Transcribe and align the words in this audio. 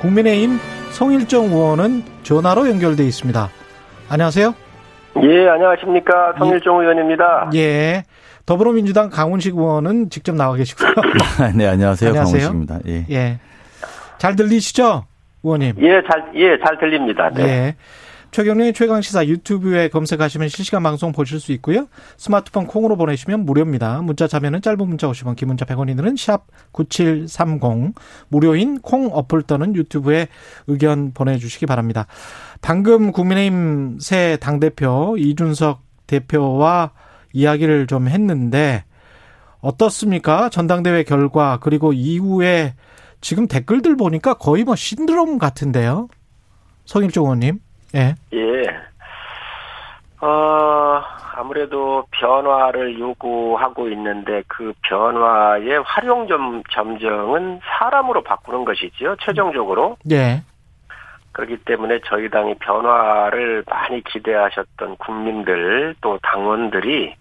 국민의힘 0.00 0.58
송일정 0.90 1.46
의원은 1.46 2.02
전화로 2.22 2.68
연결돼 2.68 3.04
있습니다. 3.04 3.48
안녕하세요. 4.08 4.54
예, 5.22 5.48
안녕하십니까. 5.48 6.34
송일정 6.38 6.80
의원입니다. 6.80 7.50
예. 7.54 8.04
더불어민주당 8.46 9.10
강훈식 9.10 9.54
의원은 9.56 10.10
직접 10.10 10.34
나와 10.34 10.54
계시고요. 10.54 10.90
네, 11.54 11.66
안녕하세요. 11.66 12.10
안녕하세요. 12.10 12.48
강훈식입니다. 12.48 12.78
예. 12.86 13.04
예. 13.10 13.38
잘 14.18 14.36
들리시죠? 14.36 15.04
의원님. 15.42 15.74
예, 15.80 16.02
잘, 16.10 16.32
예, 16.34 16.58
잘 16.64 16.78
들립니다. 16.78 17.30
네. 17.34 17.42
예. 17.42 17.76
최경련의 18.30 18.74
최강 18.74 19.00
시사 19.00 19.26
유튜브에 19.26 19.88
검색하시면 19.88 20.48
실시간 20.48 20.82
방송 20.82 21.12
보실 21.12 21.40
수 21.40 21.52
있고요. 21.52 21.88
스마트폰 22.16 22.66
콩으로 22.66 22.96
보내시면 22.96 23.44
무료입니다. 23.44 24.02
문자 24.02 24.28
자면은 24.28 24.60
짧은 24.60 24.86
문자 24.86 25.08
50원, 25.08 25.34
긴 25.34 25.48
문자 25.48 25.64
100원이들은 25.64 26.16
샵 26.18 26.46
9730. 26.72 27.94
무료인 28.28 28.80
콩 28.80 29.08
어플 29.12 29.42
또는 29.42 29.74
유튜브에 29.74 30.28
의견 30.66 31.12
보내 31.12 31.38
주시기 31.38 31.66
바랍니다. 31.66 32.06
방금 32.60 33.12
국민의힘 33.12 33.98
새 34.00 34.36
당대표 34.40 35.16
이준석 35.18 35.80
대표와 36.06 36.92
이야기를 37.32 37.86
좀 37.86 38.08
했는데 38.08 38.84
어떻습니까? 39.60 40.50
전당대회 40.50 41.02
결과 41.02 41.58
그리고 41.60 41.92
이후에 41.92 42.74
지금 43.20 43.48
댓글들 43.48 43.96
보니까 43.96 44.34
거의 44.34 44.64
뭐 44.64 44.76
신드롬 44.76 45.38
같은데요. 45.38 46.08
성일종 46.84 47.24
의원님. 47.24 47.60
예. 47.94 48.14
예. 48.32 48.64
어, 50.20 51.02
아무래도 51.34 52.04
변화를 52.10 52.98
요구하고 52.98 53.88
있는데 53.90 54.42
그 54.48 54.72
변화의 54.82 55.82
활용 55.84 56.26
점, 56.26 56.62
점정은 56.72 57.60
사람으로 57.62 58.22
바꾸는 58.22 58.64
것이지요. 58.64 59.16
최종적으로. 59.20 59.96
예. 60.10 60.42
그렇기 61.32 61.58
때문에 61.58 62.00
저희 62.06 62.28
당이 62.28 62.56
변화를 62.56 63.62
많이 63.66 64.02
기대하셨던 64.02 64.96
국민들 64.96 65.94
또 66.00 66.18
당원들이 66.20 67.14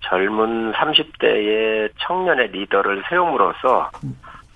젊은 0.00 0.72
30대의 0.72 1.90
청년의 1.98 2.48
리더를 2.48 3.02
세움으로써 3.08 3.90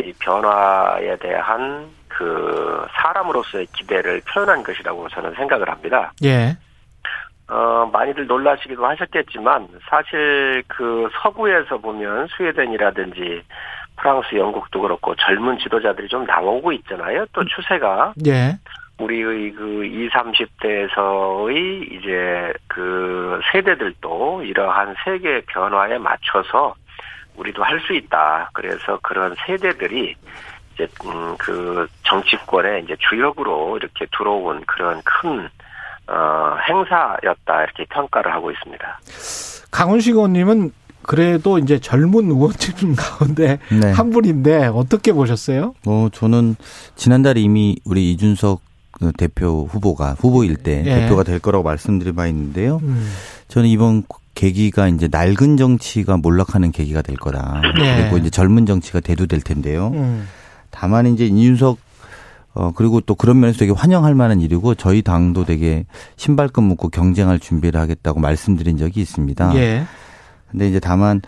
이 0.00 0.12
변화에 0.20 1.16
대한 1.16 1.90
그 2.18 2.84
사람으로서의 3.00 3.66
기대를 3.66 4.20
표현한 4.22 4.64
것이라고 4.64 5.08
저는 5.08 5.34
생각을 5.34 5.68
합니다. 5.70 6.12
예. 6.24 6.56
어, 7.48 7.88
많이들 7.92 8.26
놀라시기도 8.26 8.84
하셨겠지만 8.84 9.68
사실 9.88 10.64
그 10.66 11.08
서구에서 11.22 11.78
보면 11.78 12.26
스웨덴이라든지 12.36 13.42
프랑스, 13.96 14.34
영국도 14.34 14.80
그렇고 14.80 15.14
젊은 15.14 15.58
지도자들이 15.58 16.08
좀 16.08 16.24
나오고 16.24 16.72
있잖아요. 16.72 17.24
또 17.32 17.44
추세가 17.44 18.12
예. 18.26 18.58
우리의 18.98 19.52
그 19.52 19.84
20, 19.84 20.10
30대에서의 20.10 21.92
이제 21.92 22.52
그 22.66 23.40
세대들도 23.52 24.42
이러한 24.42 24.96
세계 25.04 25.40
변화에 25.42 25.98
맞춰서 25.98 26.74
우리도 27.36 27.62
할 27.62 27.78
수 27.78 27.94
있다. 27.94 28.50
그래서 28.52 28.98
그런 29.02 29.36
세대들이 29.46 30.16
이제 30.78 30.88
음그 31.04 31.88
정치권의 32.04 32.84
이제 32.84 32.96
주역으로 33.10 33.76
이렇게 33.76 34.06
들어온 34.16 34.62
그런 34.66 35.02
큰 35.02 35.48
어, 36.06 36.56
행사였다 36.68 37.64
이렇게 37.64 37.84
평가를 37.90 38.32
하고 38.32 38.50
있습니다. 38.50 39.00
강훈식 39.70 40.14
의원님은 40.14 40.72
그래도 41.02 41.58
이제 41.58 41.78
젊은 41.78 42.26
의원님 42.26 42.94
가운데 42.96 43.58
네. 43.70 43.92
한 43.92 44.10
분인데 44.10 44.66
어떻게 44.66 45.12
보셨어요? 45.12 45.74
뭐 45.84 46.08
저는 46.10 46.56
지난달에 46.96 47.40
이미 47.40 47.76
우리 47.84 48.12
이준석 48.12 48.60
그 48.92 49.12
대표 49.16 49.66
후보가 49.70 50.16
후보일 50.18 50.56
때 50.56 50.82
예. 50.84 50.94
대표가 51.00 51.22
될 51.22 51.38
거라고 51.38 51.64
말씀드린 51.64 52.14
바 52.14 52.26
있는데요. 52.26 52.80
음. 52.82 53.10
저는 53.48 53.68
이번 53.68 54.04
계기가 54.34 54.88
이제 54.88 55.08
낡은 55.10 55.56
정치가 55.56 56.16
몰락하는 56.16 56.72
계기가 56.72 57.02
될 57.02 57.16
거다. 57.16 57.62
예. 57.80 58.00
그리고 58.00 58.18
이제 58.18 58.30
젊은 58.30 58.66
정치가 58.66 59.00
대두될 59.00 59.40
텐데요. 59.40 59.88
음. 59.94 60.26
다만 60.70 61.06
이제 61.06 61.26
이준석 61.26 61.78
어 62.54 62.72
그리고 62.74 63.00
또 63.00 63.14
그런 63.14 63.40
면에서 63.40 63.58
되게 63.58 63.72
환영할 63.72 64.14
만한 64.14 64.40
일이고 64.40 64.74
저희 64.74 65.02
당도 65.02 65.44
되게 65.44 65.84
신발끈 66.16 66.64
묶고 66.64 66.88
경쟁할 66.88 67.38
준비를 67.38 67.78
하겠다고 67.80 68.20
말씀드린 68.20 68.78
적이 68.78 69.00
있습니다. 69.00 69.54
예. 69.56 69.84
근데 70.50 70.68
이제 70.68 70.80
다만 70.80 71.20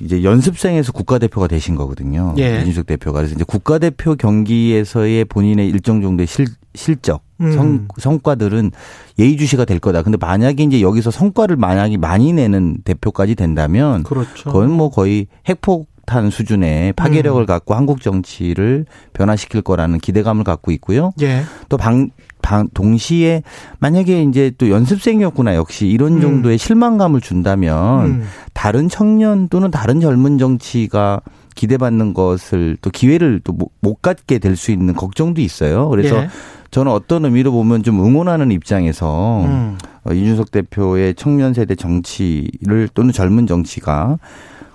이제 0.00 0.22
연습생에서 0.22 0.92
국가대표가 0.92 1.48
되신 1.48 1.74
거거든요. 1.74 2.34
예. 2.38 2.60
이준석 2.60 2.86
대표가 2.86 3.18
그래서 3.18 3.34
이제 3.34 3.44
국가대표 3.44 4.14
경기에서의 4.14 5.24
본인의 5.26 5.68
일정 5.68 6.00
정도의 6.00 6.26
실 6.26 6.46
실적 6.74 7.22
음. 7.40 7.52
성, 7.52 7.88
성과들은 7.98 8.70
예의주시가 9.18 9.64
될 9.64 9.80
거다. 9.80 10.02
근데 10.02 10.16
만약에 10.20 10.62
이제 10.62 10.80
여기서 10.80 11.10
성과를 11.10 11.56
만약에 11.56 11.96
많이 11.96 12.32
내는 12.32 12.78
대표까지 12.84 13.34
된다면 13.34 14.04
그렇죠. 14.04 14.44
그건 14.44 14.70
뭐 14.70 14.90
거의 14.90 15.26
핵폭 15.48 15.88
탄 16.10 16.28
수준의 16.28 16.94
파괴력을 16.94 17.40
음. 17.40 17.46
갖고 17.46 17.74
한국 17.74 18.02
정치를 18.02 18.84
변화시킬 19.12 19.62
거라는 19.62 19.98
기대감을 19.98 20.42
갖고 20.42 20.72
있고요. 20.72 21.12
예. 21.22 21.42
또 21.68 21.76
방, 21.76 22.10
방, 22.42 22.68
동시에 22.74 23.44
만약에 23.78 24.24
이제 24.24 24.50
또 24.58 24.70
연습생이었구나 24.70 25.54
역시 25.54 25.86
이런 25.86 26.14
음. 26.14 26.20
정도의 26.20 26.58
실망감을 26.58 27.20
준다면 27.20 28.04
음. 28.06 28.24
다른 28.52 28.88
청년 28.88 29.48
또는 29.48 29.70
다른 29.70 30.00
젊은 30.00 30.36
정치가 30.36 31.20
기대받는 31.54 32.12
것을 32.14 32.76
또 32.82 32.90
기회를 32.90 33.40
또 33.44 33.54
못 33.82 34.02
갖게 34.02 34.38
될 34.38 34.56
수 34.56 34.72
있는 34.72 34.94
걱정도 34.94 35.40
있어요. 35.40 35.88
그래서 35.88 36.16
예. 36.16 36.28
저는 36.70 36.92
어떤 36.92 37.24
의미로 37.24 37.52
보면 37.52 37.82
좀 37.82 38.04
응원하는 38.04 38.50
입장에서 38.50 39.44
음. 39.44 39.78
어, 40.04 40.12
이준석 40.12 40.50
대표의 40.50 41.14
청년 41.14 41.54
세대 41.54 41.74
정치를 41.74 42.88
또는 42.94 43.12
젊은 43.12 43.46
정치가 43.46 44.18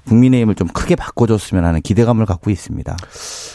국민의힘을 0.08 0.56
좀 0.56 0.68
크게 0.68 0.96
바꿔줬으면 0.96 1.66
하는 1.66 1.82
기대감을 1.82 2.26
갖고 2.26 2.50
있습니다. 2.50 2.96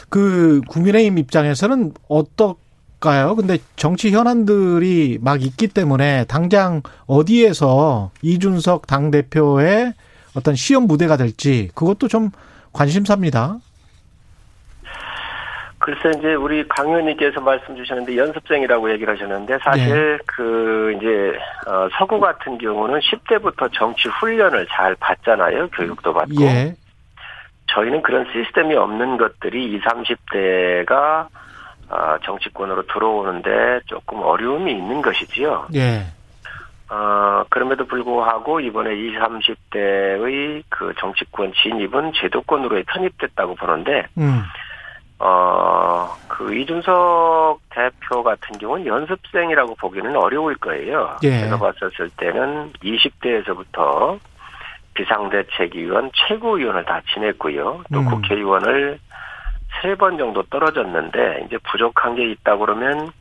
그 0.09 0.61
국민의힘 0.69 1.19
입장에서는 1.19 1.93
어떨까요? 2.09 3.37
근데 3.37 3.59
정치 3.77 4.11
현안들이 4.11 5.19
막 5.21 5.43
있기 5.43 5.69
때문에 5.69 6.25
당장 6.25 6.83
어디에서 7.07 8.11
이준석 8.23 8.87
당 8.87 9.11
대표의 9.11 9.95
어떤 10.35 10.55
시험 10.55 10.87
무대가 10.87 11.17
될지 11.17 11.71
그것도 11.75 12.09
좀 12.09 12.31
관심사입니다. 12.73 13.59
글쎄 15.81 16.11
이제 16.19 16.35
우리 16.35 16.67
강 16.69 16.89
의원님께서 16.89 17.41
말씀 17.41 17.75
주셨는데 17.75 18.15
연습생이라고 18.15 18.93
얘기를 18.93 19.15
하셨는데 19.15 19.59
사실 19.65 20.19
그 20.27 20.95
이제 20.97 21.39
어, 21.67 21.89
서구 21.99 22.21
같은 22.21 22.59
경우는 22.59 23.01
10대부터 23.01 23.73
정치 23.73 24.09
훈련을 24.09 24.67
잘 24.71 24.95
받잖아요. 24.97 25.71
교육도 25.71 26.13
받고. 26.13 26.43
예. 26.43 26.75
저희는 27.69 28.03
그런 28.03 28.27
시스템이 28.31 28.75
없는 28.75 29.17
것들이 29.17 29.75
20, 29.77 29.85
30대가 29.85 31.29
어, 31.89 32.17
정치권으로 32.25 32.87
들어오는데 32.87 33.81
조금 33.87 34.21
어려움이 34.21 34.71
있는 34.73 35.01
것이지요. 35.01 35.69
예. 35.77 36.05
어, 36.91 37.45
그럼에도 37.49 37.87
불구하고 37.87 38.61
이번에 38.61 38.95
20, 38.95 39.19
30대의 39.19 40.63
그 40.69 40.93
정치권 40.99 41.55
진입은 41.63 42.13
제도권으로 42.21 42.83
편입됐다고 42.87 43.55
보는데 43.55 44.07
음. 44.19 44.43
어, 45.23 46.17
그 46.29 46.55
이준석 46.55 47.61
대표 47.69 48.23
같은 48.23 48.59
경우는 48.59 48.87
연습생이라고 48.87 49.75
보기는 49.77 50.17
어려울 50.17 50.55
거예요. 50.57 51.19
예. 51.23 51.41
제가 51.41 51.59
봤었을 51.59 52.09
때는 52.17 52.73
20대에서부터 52.83 54.19
비상대책위원 54.95 56.11
최고위원을 56.15 56.85
다 56.85 57.01
지냈고요. 57.13 57.85
또 57.93 58.01
음. 58.01 58.05
국회의원을 58.07 58.99
세 59.83 59.95
번 59.95 60.19
정도 60.19 60.43
떨어졌는데 60.45 61.45
이제 61.47 61.57
부족한 61.71 62.17
게 62.17 62.31
있다 62.33 62.57
그러면 62.57 63.13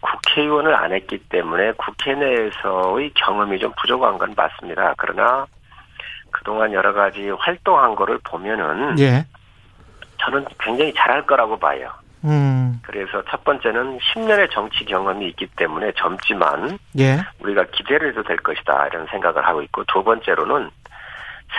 국회의원을 0.00 0.74
안 0.74 0.92
했기 0.92 1.18
때문에 1.18 1.72
국회 1.72 2.14
내에서의 2.14 3.12
경험이 3.14 3.58
좀 3.58 3.72
부족한 3.80 4.18
건 4.18 4.34
맞습니다. 4.36 4.94
그러나 4.98 5.46
그동안 6.30 6.72
여러 6.72 6.92
가지 6.92 7.30
활동한 7.30 7.94
거를 7.94 8.18
보면은 8.24 8.98
예. 8.98 9.24
저는 10.18 10.44
굉장히 10.58 10.92
잘할 10.94 11.26
거라고 11.26 11.58
봐요. 11.58 11.90
음. 12.24 12.80
그래서 12.82 13.22
첫 13.30 13.44
번째는 13.44 13.98
10년의 13.98 14.50
정치 14.50 14.84
경험이 14.84 15.28
있기 15.28 15.46
때문에 15.56 15.92
젊지만 15.92 16.78
예. 16.98 17.18
우리가 17.40 17.64
기대를 17.72 18.10
해도 18.10 18.22
될 18.24 18.36
것이다 18.38 18.88
이런 18.88 19.06
생각을 19.06 19.46
하고 19.46 19.62
있고 19.62 19.84
두 19.84 20.02
번째로는 20.02 20.70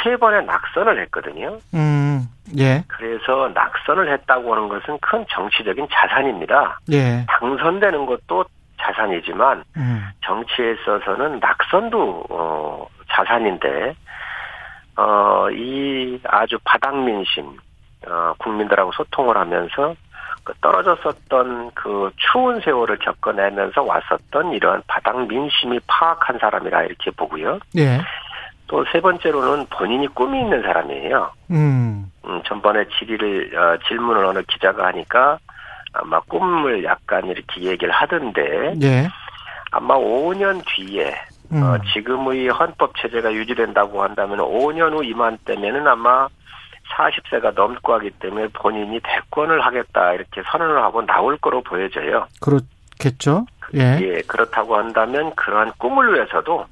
세 0.03 0.15
번의 0.17 0.45
낙선을 0.45 1.01
했거든요. 1.03 1.57
음. 1.73 2.27
예. 2.57 2.83
그래서 2.87 3.49
낙선을 3.53 4.11
했다고 4.11 4.53
하는 4.53 4.67
것은 4.67 4.97
큰 5.01 5.25
정치적인 5.29 5.87
자산입니다. 5.91 6.79
예. 6.91 7.25
당선되는 7.27 8.05
것도 8.05 8.45
자산이지만 8.81 9.63
음. 9.77 10.09
정치에 10.25 10.73
있어서는 10.73 11.39
낙선도 11.39 12.25
어, 12.29 12.87
자산인데 13.09 13.95
어, 14.97 15.49
이 15.51 16.19
아주 16.25 16.57
바닥 16.63 16.95
민심 16.97 17.57
어, 18.07 18.33
국민들하고 18.37 18.91
소통을 18.93 19.37
하면서 19.37 19.95
그 20.43 20.53
떨어졌었던 20.61 21.71
그 21.73 22.11
추운 22.17 22.59
세월을 22.61 22.97
겪어내면서 22.99 23.83
왔었던 23.83 24.53
이러한 24.53 24.83
바닥 24.87 25.27
민심이 25.27 25.79
파악한 25.87 26.39
사람이라 26.39 26.83
이렇게 26.83 27.11
보고요. 27.11 27.59
예. 27.77 27.99
또세 28.67 29.01
번째로는 29.01 29.65
본인이 29.69 30.07
꿈이 30.07 30.39
있는 30.41 30.61
사람이에요. 30.61 31.31
음. 31.51 32.11
음, 32.25 32.41
전번에 32.45 32.85
질의를 32.97 33.57
어, 33.57 33.77
질문을 33.87 34.23
어느 34.25 34.41
기자가 34.43 34.87
하니까 34.87 35.39
아마 35.93 36.19
꿈을 36.21 36.83
약간 36.83 37.25
이렇게 37.25 37.61
얘기를 37.61 37.91
하던데 37.91 38.73
예. 38.81 39.07
아마 39.71 39.95
5년 39.95 40.63
뒤에 40.65 41.15
음. 41.51 41.63
어, 41.63 41.77
지금의 41.93 42.49
헌법 42.49 42.95
체제가 42.97 43.33
유지된다고 43.33 44.03
한다면 44.03 44.37
5년 44.39 44.93
후 44.93 45.03
이맘때면은 45.03 45.87
아마 45.87 46.27
40세가 46.91 47.53
넘고 47.53 47.93
하기 47.95 48.11
때문에 48.19 48.47
본인이 48.53 48.99
대권을 49.03 49.61
하겠다 49.65 50.13
이렇게 50.13 50.41
선언을 50.51 50.81
하고 50.83 51.05
나올 51.05 51.37
거로 51.37 51.61
보여져요. 51.61 52.27
그렇겠죠. 52.41 53.45
예. 53.75 53.99
예, 54.01 54.21
그렇다고 54.27 54.75
한다면 54.77 55.33
그러한 55.35 55.71
꿈을 55.77 56.13
위해서도 56.13 56.65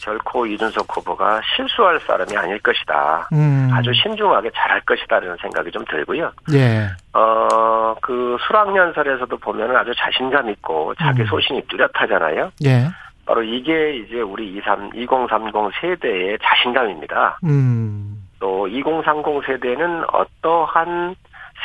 결코 0.00 0.44
이준석 0.46 0.86
후보가 0.96 1.40
실수할 1.56 2.00
사람이 2.00 2.36
아닐 2.36 2.58
것이다. 2.58 3.28
음. 3.32 3.70
아주 3.72 3.92
신중하게 3.94 4.50
잘할 4.54 4.80
것이다라는 4.82 5.36
생각이 5.40 5.70
좀 5.70 5.84
들고요. 5.86 6.30
예. 6.52 6.88
어, 7.12 7.94
그 8.02 8.36
수락연설에서도 8.46 9.36
보면은 9.38 9.76
아주 9.76 9.92
자신감 9.96 10.50
있고 10.50 10.94
자기 10.96 11.22
음. 11.22 11.26
소신이 11.26 11.62
뚜렷하잖아요. 11.68 12.50
예. 12.66 12.88
바로 13.26 13.42
이게 13.42 13.96
이제 13.96 14.20
우리 14.20 14.58
23, 14.58 14.90
2030 14.94 15.54
세대의 15.80 16.38
자신감입니다. 16.42 17.38
음. 17.44 18.13
또 18.38 18.68
2030 18.68 19.46
세대는 19.46 20.04
어떠한 20.12 21.16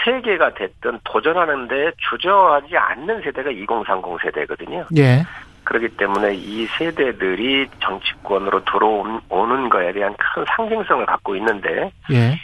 세계가 0.04 0.54
됐든 0.54 1.00
도전하는데 1.04 1.92
주저하지 2.10 2.78
않는 2.78 3.22
세대가 3.22 3.50
2030 3.50 4.22
세대거든요. 4.24 4.86
예. 4.98 5.24
그렇기 5.64 5.90
때문에 5.98 6.34
이 6.36 6.66
세대들이 6.66 7.68
정치권으로 7.82 8.64
들어오는 8.66 9.70
거에 9.70 9.92
대한 9.92 10.16
큰 10.18 10.46
상징성을 10.56 11.06
갖고 11.06 11.36
있는데 11.36 11.92
예. 12.12 12.40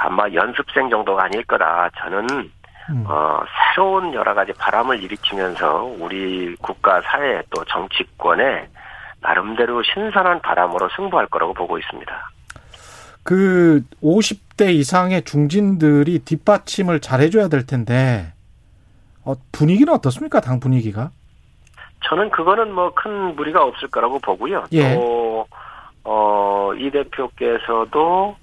아마 0.00 0.24
연습생 0.32 0.90
정도가 0.90 1.24
아닐 1.24 1.42
거다. 1.44 1.90
저는 1.98 2.50
음. 2.90 3.04
어, 3.06 3.40
새로운 3.74 4.12
여러 4.14 4.34
가지 4.34 4.52
바람을 4.52 5.02
일으키면서 5.02 5.94
우리 5.98 6.54
국가 6.56 7.00
사회 7.02 7.42
또 7.54 7.64
정치권에 7.64 8.68
나름대로 9.20 9.82
신선한 9.82 10.40
바람으로 10.40 10.88
승부할 10.96 11.26
거라고 11.26 11.52
보고 11.52 11.78
있습니다. 11.78 12.30
그 13.28 13.82
50대 14.02 14.72
이상의 14.72 15.22
중진들이 15.22 16.20
뒷받침을 16.20 17.00
잘 17.00 17.20
해줘야 17.20 17.48
될 17.48 17.66
텐데 17.66 18.32
어, 19.22 19.34
분위기는 19.52 19.92
어떻습니까? 19.92 20.40
당 20.40 20.60
분위기가? 20.60 21.10
저는 22.04 22.30
그거는 22.30 22.72
뭐 22.72 22.90
큰 22.94 23.36
무리가 23.36 23.62
없을 23.62 23.88
거라고 23.88 24.18
보고요. 24.20 24.64
예. 24.72 24.94
또, 24.94 25.46
어, 26.04 26.72
이 26.78 26.90
대표께서도, 26.90 28.34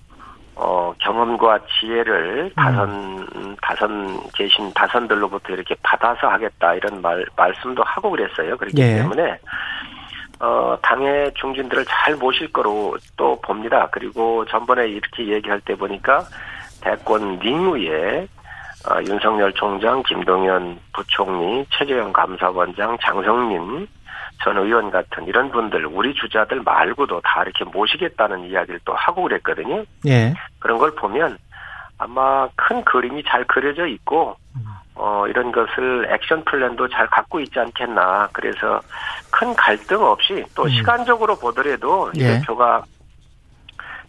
어, 0.53 0.93
경험과 0.99 1.61
지혜를 1.79 2.51
다선, 2.55 3.57
다선, 3.63 4.19
계신 4.35 4.71
다선들로부터 4.75 5.53
이렇게 5.53 5.73
받아서 5.81 6.27
하겠다 6.27 6.75
이런 6.75 7.01
말, 7.01 7.25
말씀도 7.35 7.81
하고 7.83 8.11
그랬어요. 8.11 8.55
그렇기 8.55 8.79
예. 8.79 8.97
때문에, 8.97 9.39
어, 10.39 10.77
당의 10.81 11.33
중진들을 11.35 11.85
잘 11.85 12.15
모실 12.15 12.51
거로 12.51 12.97
또 13.15 13.39
봅니다. 13.41 13.87
그리고 13.91 14.45
전번에 14.45 14.87
이렇게 14.87 15.27
얘기할 15.27 15.61
때 15.61 15.75
보니까 15.75 16.25
대권 16.81 17.39
링후에 17.39 18.27
어, 18.89 19.01
윤석열 19.07 19.51
총장, 19.53 20.03
김동연 20.03 20.79
부총리, 20.93 21.65
최재형 21.71 22.13
감사원장, 22.13 22.97
장성민 23.01 23.87
전 24.43 24.57
의원 24.57 24.91
같은 24.91 25.25
이런 25.25 25.49
분들, 25.49 25.85
우리 25.87 26.13
주자들 26.13 26.61
말고도 26.61 27.21
다 27.21 27.41
이렇게 27.43 27.63
모시겠다는 27.63 28.45
이야기를 28.45 28.81
또 28.85 28.93
하고 28.93 29.23
그랬거든요. 29.23 29.83
예. 30.05 30.33
그런 30.59 30.77
걸 30.77 30.93
보면 30.93 31.37
아마 31.97 32.47
큰 32.55 32.83
그림이 32.83 33.23
잘 33.23 33.45
그려져 33.45 33.87
있고, 33.87 34.35
어, 34.95 35.25
이런 35.27 35.51
것을 35.51 36.07
액션 36.11 36.43
플랜도 36.45 36.87
잘 36.87 37.05
갖고 37.07 37.39
있지 37.41 37.59
않겠나. 37.59 38.29
그래서 38.31 38.79
큰 39.29 39.53
갈등 39.55 40.01
없이 40.01 40.43
또 40.55 40.63
음. 40.63 40.69
시간적으로 40.69 41.35
보더라도 41.35 42.09
이 42.15 42.21
예. 42.21 42.39
대표가 42.39 42.83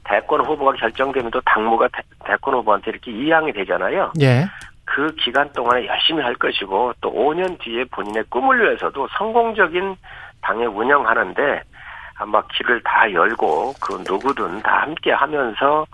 대권 0.04 0.44
후보가 0.44 0.72
결정되면 0.74 1.32
또 1.32 1.40
당무가 1.40 1.88
대, 1.88 2.00
대권 2.24 2.54
후보한테 2.54 2.92
이렇게 2.92 3.10
이양이 3.10 3.52
되잖아요. 3.52 4.12
예. 4.20 4.46
그 4.84 5.12
기간 5.16 5.50
동안에 5.52 5.86
열심히 5.86 6.22
할 6.22 6.34
것이고 6.36 6.92
또 7.00 7.12
5년 7.12 7.58
뒤에 7.58 7.84
본인의 7.86 8.22
꿈을 8.30 8.62
위해서도 8.62 9.08
성공적인 9.18 9.96
당을 10.42 10.68
운영하는데 10.68 11.62
아마 12.18 12.40
길을 12.46 12.80
다 12.84 13.12
열고 13.12 13.74
그 13.80 14.02
누구든 14.08 14.62
다 14.62 14.82
함께 14.82 15.10
하면서 15.12 15.84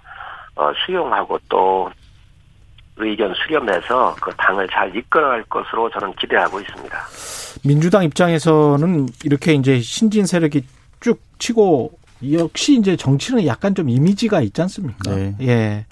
어, 0.55 0.71
수용하고 0.85 1.39
또 1.49 1.91
의견 2.97 3.33
수렴해서 3.35 4.15
그 4.21 4.31
당을 4.37 4.69
잘 4.69 4.95
이끌어갈 4.95 5.43
것으로 5.45 5.91
저는 5.91 6.15
기대하고 6.15 6.61
있습니다. 6.61 6.99
민주당 7.65 8.05
입장에서는 8.05 9.09
이렇게 9.25 9.55
이제 9.55 9.81
신진 9.81 10.27
세력이 10.27 10.65
쭉 11.01 11.21
치고 11.39 11.93
역시 12.33 12.77
이제 12.77 12.97
정치는 12.97 13.47
약간 13.47 13.75
좀 13.75 13.89
이미지가 13.89 14.43
있지 14.43 14.63
않습니까? 14.63 15.15
네. 15.15 15.35
예. 15.41 15.87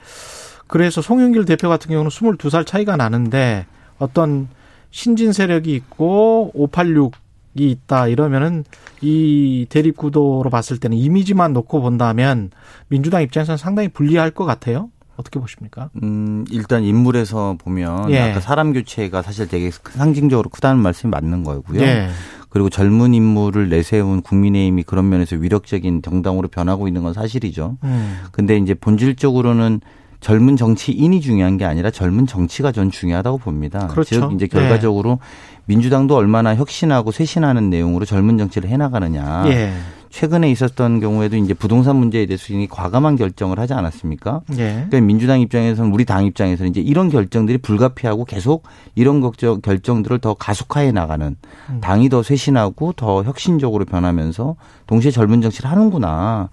그래서 0.67 1.03
송영길 1.03 1.47
대표 1.47 1.69
같은 1.69 1.91
경우는 1.91 2.11
22살 2.11 2.65
차이가 2.65 2.97
나는데 2.97 3.67
어떤 3.99 4.49
신진 4.93 5.33
세력이 5.33 5.75
있고 5.75 6.53
586이 6.55 7.11
있다 7.57 8.07
이러면은 8.07 8.65
이 9.01 9.67
대립 9.69 9.97
구도로 9.97 10.49
봤을 10.51 10.79
때는 10.79 10.97
이미지만 10.97 11.53
놓고 11.53 11.81
본다면 11.81 12.51
민주당 12.89 13.23
입장에서는 13.23 13.57
상당히 13.57 13.89
불리할 13.89 14.31
것 14.31 14.45
같아요. 14.45 14.91
어떻게 15.21 15.39
보십니까? 15.39 15.91
음, 16.03 16.45
일단 16.51 16.83
인물에서 16.83 17.57
보면 17.59 18.11
예. 18.11 18.19
아까 18.21 18.41
사람 18.41 18.73
교체가 18.73 19.23
사실 19.23 19.49
되게 19.49 19.71
상징적으로 19.71 20.49
크다는 20.51 20.83
말씀이 20.83 21.11
맞는 21.11 21.45
거고요. 21.45 21.81
예. 21.83 22.09
그리고 22.49 22.69
젊은 22.69 23.15
인물을 23.15 23.69
내세운 23.69 24.23
국민의힘이 24.23 24.83
그런 24.83 25.09
면에서 25.09 25.37
위력적인 25.37 26.03
정당으로 26.03 26.49
변하고 26.49 26.89
있는 26.89 27.03
건 27.03 27.15
사실이죠. 27.15 27.77
음. 27.85 28.19
근데 28.33 28.57
이제 28.57 28.75
본질적으로는 28.75 29.81
젊은 30.21 30.57
정치인이 30.57 31.21
중요한 31.21 31.57
게 31.57 31.65
아니라 31.65 31.91
젊은 31.91 32.27
정치가 32.27 32.73
전 32.73 32.91
중요하다고 32.91 33.39
봅니다. 33.39 33.87
그렇죠. 33.87 34.29
즉 34.29 34.33
이제 34.35 34.47
결과적으로 34.47 35.19
민주당도 35.65 36.17
얼마나 36.17 36.55
혁신하고 36.55 37.13
쇄신하는 37.13 37.71
내용으로 37.71 38.05
젊은 38.05 38.37
정치를 38.37 38.69
해나가느냐. 38.69 39.45
예. 39.47 39.73
최근에 40.11 40.51
있었던 40.51 41.01
경우에도 41.01 41.37
이제 41.37 41.55
부동산 41.55 41.97
문제에 41.97 42.27
대해서 42.27 42.47
굉장히 42.49 42.67
과감한 42.69 43.17
결정을 43.17 43.59
하지 43.59 43.75
않았습니까? 43.75 44.43
예. 44.53 44.87
그러니까 44.89 45.01
민주당 45.01 45.41
입장에서는 45.41 45.93
우리 45.93 46.05
당 46.05 46.27
입장에서는 46.27 46.71
이제 46.71 46.81
이런 46.81 47.09
결정들이 47.09 47.59
불가피하고 47.59 48.25
계속 48.25 48.65
이런 48.97 49.21
걱정, 49.21 49.61
결정들을 49.61 50.19
더 50.19 50.35
가속화해 50.35 50.93
나가는 50.93 51.37
음. 51.71 51.81
당이 51.81 52.09
더 52.09 52.23
쇄신하고 52.23 52.93
더 52.95 53.23
혁신적으로 53.23 53.85
변하면서 53.85 54.57
동시에 54.87 55.13
젊은 55.13 55.41
정치를 55.41 55.71
하는구나. 55.71 56.51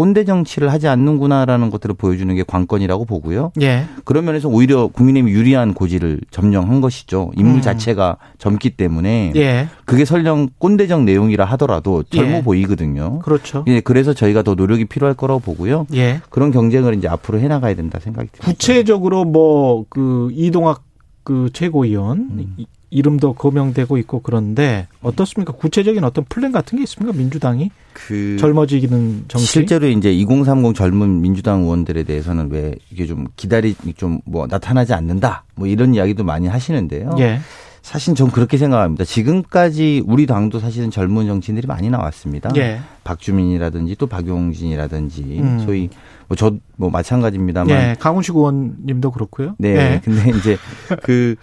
꼰대 0.00 0.24
정치를 0.24 0.72
하지 0.72 0.88
않는구나라는 0.88 1.68
것들을 1.68 1.94
보여주는 1.94 2.34
게 2.34 2.42
관건이라고 2.42 3.04
보고요. 3.04 3.52
예. 3.60 3.84
그런 4.06 4.24
면에서 4.24 4.48
오히려 4.48 4.86
국민의힘이 4.86 5.30
유리한 5.30 5.74
고지를 5.74 6.22
점령한 6.30 6.80
것이죠. 6.80 7.32
인물 7.36 7.56
음. 7.56 7.60
자체가 7.60 8.16
젊기 8.38 8.70
때문에 8.70 9.34
예. 9.36 9.68
그게 9.84 10.06
설령 10.06 10.48
꼰대적 10.56 11.02
내용이라 11.02 11.44
하더라도 11.44 12.02
젊어 12.04 12.38
예. 12.38 12.42
보이거든요. 12.42 13.18
그렇죠. 13.18 13.62
예, 13.66 13.80
그래서 13.80 14.14
저희가 14.14 14.40
더 14.40 14.54
노력이 14.54 14.86
필요할 14.86 15.14
거라고 15.14 15.40
보고요. 15.40 15.86
예. 15.92 16.22
그런 16.30 16.50
경쟁을 16.50 16.94
이제 16.94 17.06
앞으로 17.06 17.38
해 17.38 17.48
나가야 17.48 17.74
된다 17.74 17.98
생각이 18.00 18.30
듭니다. 18.32 18.46
구체적으로 18.50 19.26
뭐 19.26 19.84
그 19.90 20.30
이동학 20.32 20.82
그 21.24 21.50
최고위원 21.52 22.18
음. 22.18 22.56
이- 22.90 22.96
이름도 22.98 23.34
거명되고 23.34 23.96
있고 23.98 24.20
그런데 24.20 24.86
어떻습니까? 25.02 25.52
구체적인 25.52 26.02
어떤 26.04 26.24
플랜 26.24 26.52
같은 26.52 26.76
게 26.78 26.82
있습니까? 26.84 27.16
민주당이 27.16 27.70
그 27.92 28.36
젊어지기는 28.38 29.24
정치. 29.28 29.46
실제로 29.46 29.86
이제 29.88 30.12
2030 30.12 30.74
젊은 30.74 31.20
민주당 31.20 31.62
의원들에 31.62 32.02
대해서는 32.04 32.50
왜 32.50 32.74
이게 32.90 33.06
좀 33.06 33.26
기다리 33.36 33.74
좀 33.96 34.20
뭐 34.26 34.46
나타나지 34.46 34.92
않는다 34.92 35.44
뭐 35.54 35.66
이런 35.66 35.94
이야기도 35.94 36.24
많이 36.24 36.46
하시는데요. 36.48 37.10
예. 37.20 37.40
사실 37.82 38.14
전 38.14 38.30
그렇게 38.30 38.58
생각합니다. 38.58 39.04
지금까지 39.04 40.02
우리 40.06 40.26
당도 40.26 40.58
사실은 40.60 40.90
젊은 40.90 41.26
정치인들이 41.26 41.66
많이 41.66 41.88
나왔습니다. 41.88 42.50
예. 42.56 42.80
박주민이라든지 43.04 43.96
또 43.98 44.06
박용진이라든지 44.06 45.22
음. 45.40 45.60
소위 45.64 45.88
뭐 46.28 46.36
저뭐 46.36 46.90
마찬가지입니다만 46.92 47.70
예. 47.70 47.96
강훈식 47.98 48.36
의원님도 48.36 49.10
그렇고요. 49.12 49.54
네. 49.58 49.68
예. 49.94 50.00
근데 50.04 50.30
이제 50.36 50.58
그 51.02 51.36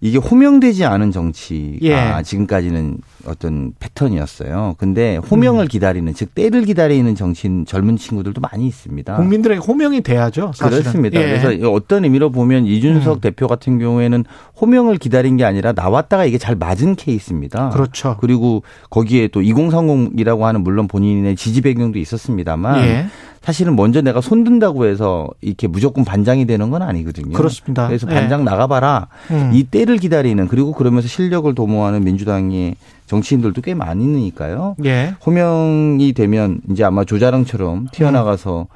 이게 0.00 0.18
호명되지 0.18 0.84
않은 0.84 1.10
정치가 1.10 2.18
예. 2.18 2.22
지금까지는 2.22 2.98
어떤 3.26 3.72
패턴이었어요. 3.80 4.76
근데 4.78 5.16
호명을 5.16 5.66
기다리는 5.66 6.14
즉 6.14 6.36
때를 6.36 6.64
기다리는 6.64 7.12
정치인 7.16 7.66
젊은 7.66 7.96
친구들도 7.96 8.40
많이 8.40 8.66
있습니다. 8.68 9.16
국민들에게 9.16 9.60
호명이 9.60 10.02
돼야죠. 10.02 10.52
사실은. 10.54 10.82
그렇습니다. 10.82 11.20
예. 11.20 11.40
그래서 11.40 11.70
어떤 11.72 12.04
의미로 12.04 12.30
보면 12.30 12.66
이준석 12.66 13.16
음. 13.16 13.20
대표 13.20 13.48
같은 13.48 13.80
경우에는 13.80 14.24
호명을 14.60 14.98
기다린 14.98 15.36
게 15.36 15.44
아니라 15.44 15.72
나왔다가 15.72 16.24
이게 16.26 16.38
잘 16.38 16.54
맞은 16.54 16.94
케이스입니다. 16.94 17.70
그렇죠. 17.70 18.16
그리고 18.20 18.62
거기에 18.90 19.26
또 19.28 19.40
2030이라고 19.40 20.42
하는 20.42 20.62
물론 20.62 20.86
본인의 20.86 21.34
지지 21.34 21.60
배경도 21.60 21.98
있었습니다만 21.98 22.84
예. 22.84 23.06
사실은 23.48 23.76
먼저 23.76 24.02
내가 24.02 24.20
손든다고 24.20 24.84
해서 24.84 25.28
이렇게 25.40 25.68
무조건 25.68 26.04
반장이 26.04 26.44
되는 26.46 26.70
건 26.70 26.82
아니거든요. 26.82 27.32
그렇습니다. 27.32 27.86
그래서 27.86 28.06
예. 28.10 28.14
반장 28.14 28.44
나가봐라. 28.44 29.08
음. 29.30 29.52
이때 29.54 29.86
를 29.88 29.96
기다리는 29.96 30.48
그리고 30.48 30.72
그러면서 30.72 31.08
실력을 31.08 31.54
도모하는 31.54 32.04
민주당의 32.04 32.76
정치인들도 33.06 33.62
꽤 33.62 33.72
많이 33.72 34.04
있으니까요. 34.04 34.76
예. 34.84 35.14
호명이 35.24 36.12
되면 36.12 36.60
이제 36.70 36.84
아마 36.84 37.04
조자랑처럼 37.04 37.88
튀어나가서 37.92 38.66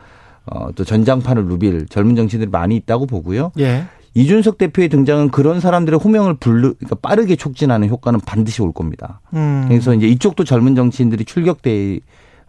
어, 0.47 0.73
또 0.75 0.85
전장판을 0.85 1.45
누빌 1.45 1.87
젊은 1.89 2.17
정치인들이 2.17 2.51
많이 2.51 2.77
있다고 2.77 3.07
보고요. 3.07 3.53
예. 3.59 3.85
이준석 4.15 4.59
대표의 4.59 4.89
등장은 4.89 5.31
그런 5.31 5.61
사람들의 5.61 5.99
호명을 5.99 6.35
불르, 6.35 6.75
그러니까 6.75 6.97
빠르게 6.97 7.37
촉진하는 7.37 7.89
효과는 7.89 8.21
반드시 8.21 8.61
올 8.61 8.73
겁니다. 8.73 9.21
음. 9.33 9.65
그래서 9.69 9.95
이제 9.95 10.07
이쪽도 10.07 10.45
젊은 10.45 10.75
정치인들이 10.75 11.25
출격대 11.25 12.01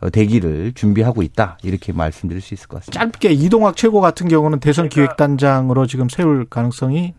어, 0.01 0.09
대기를 0.09 0.73
준비하고 0.73 1.21
있다 1.21 1.57
이렇게 1.63 1.93
말씀드릴 1.93 2.41
수 2.41 2.53
있을 2.53 2.67
것 2.67 2.79
같습니다. 2.79 2.99
짧게 2.99 3.31
이동학 3.31 3.77
최고 3.77 4.01
같은 4.01 4.27
경우는 4.27 4.59
대선 4.59 4.89
기획단장으로 4.89 5.85
지금 5.87 6.09
세울 6.09 6.45
가능성이 6.45 7.13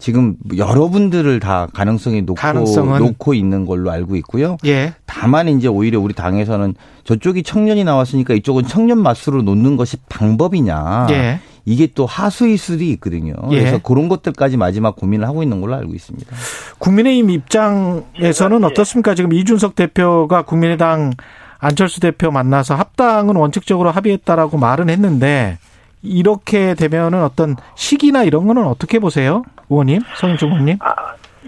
지금 0.00 0.36
여러분들을 0.56 1.38
다 1.38 1.68
가능성이 1.72 2.22
놓고 2.22 2.34
가능성은? 2.34 2.98
놓고 2.98 3.34
있는 3.34 3.66
걸로 3.66 3.90
알고 3.90 4.16
있고요. 4.16 4.56
예. 4.64 4.94
다만 5.06 5.48
이제 5.48 5.68
오히려 5.68 6.00
우리 6.00 6.14
당에서는 6.14 6.74
저쪽이 7.04 7.42
청년이 7.42 7.84
나왔으니까 7.84 8.34
이쪽은 8.34 8.66
청년 8.66 8.98
맛으로 9.02 9.42
놓는 9.42 9.76
것이 9.76 9.98
방법이냐. 10.08 11.06
예. 11.10 11.40
이게 11.66 11.86
또 11.94 12.06
하수일 12.06 12.56
수도 12.58 12.82
있거든요. 12.84 13.34
예. 13.50 13.58
그래서 13.58 13.78
그런 13.78 14.08
것들까지 14.08 14.56
마지막 14.56 14.96
고민을 14.96 15.28
하고 15.28 15.42
있는 15.42 15.60
걸로 15.60 15.74
알고 15.74 15.94
있습니다. 15.94 16.34
국민의힘 16.78 17.30
입장에서는 17.30 18.62
예. 18.62 18.66
어떻습니까? 18.66 19.14
지금 19.14 19.32
이준석 19.32 19.76
대표가 19.76 20.42
국민의당 20.42 21.12
안철수 21.58 22.00
대표 22.00 22.30
만나서 22.30 22.74
합당은 22.74 23.36
원칙적으로 23.36 23.90
합의했다라고 23.90 24.56
말은 24.56 24.88
했는데 24.88 25.58
이렇게 26.02 26.74
되면은 26.74 27.22
어떤 27.22 27.56
시기나 27.76 28.24
이런 28.24 28.46
거는 28.46 28.64
어떻게 28.64 28.98
보세요? 28.98 29.42
의원님, 29.70 30.00
성인중 30.16 30.50
의원님? 30.50 30.76
아, 30.80 30.94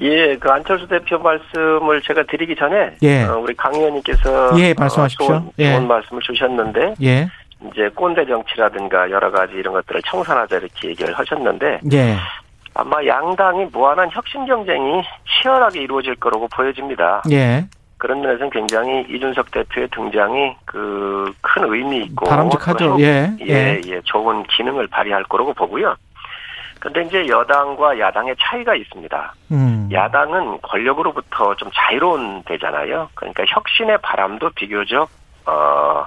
예, 0.01 0.37
그 0.37 0.49
안철수 0.51 0.87
대표 0.89 1.19
말씀을 1.19 2.01
제가 2.03 2.23
드리기 2.25 2.57
전에 2.57 2.97
예. 3.03 3.25
어, 3.25 3.39
우리 3.39 3.55
강 3.55 3.75
의원님께서 3.75 4.59
예, 4.59 4.75
말씀하십시오. 4.79 5.27
어, 5.27 5.29
좋은, 5.29 5.51
예. 5.59 5.73
좋은 5.73 5.87
말씀을 5.87 6.23
주셨는데 6.23 6.95
예. 7.03 7.29
이제 7.71 7.89
꼰대 7.95 8.27
정치라든가 8.27 9.11
여러 9.11 9.31
가지 9.31 9.55
이런 9.55 9.75
것들을 9.75 10.01
청산하자 10.07 10.57
이렇게 10.59 10.89
얘기를 10.89 11.13
하셨는데 11.17 11.81
예. 11.93 12.17
아마 12.75 13.05
양당이 13.05 13.67
무한한 13.73 14.09
혁신 14.11 14.47
경쟁이 14.47 15.03
치열하게 15.43 15.83
이루어질 15.83 16.15
거라고 16.17 16.49
보여집니다. 16.49 17.23
예. 17.31 17.67
그런 17.99 18.21
면에서는 18.21 18.51
굉장히 18.51 19.05
이준석 19.09 19.51
대표의 19.53 19.89
등장이 19.93 20.57
그 20.65 21.03
큰 21.41 21.73
의미 21.73 21.99
있고 22.05 22.27
바람직하죠. 22.27 22.97
또 22.97 23.01
예. 23.01 23.31
예, 23.43 23.81
예, 23.87 24.01
좋은 24.05 24.43
기능을 24.45 24.87
발휘할 24.89 25.25
거라고 25.25 25.53
보고요. 25.53 25.95
근데 26.83 27.01
이제 27.03 27.29
여당과 27.29 27.97
야당의 27.97 28.35
차이가 28.41 28.75
있습니다. 28.75 29.35
음. 29.53 29.89
야당은 29.93 30.59
권력으로부터 30.63 31.55
좀 31.55 31.71
자유로운 31.73 32.43
되잖아요. 32.45 33.09
그러니까 33.15 33.45
혁신의 33.47 33.99
바람도 34.03 34.51
비교적 34.51 35.09
어, 35.47 36.05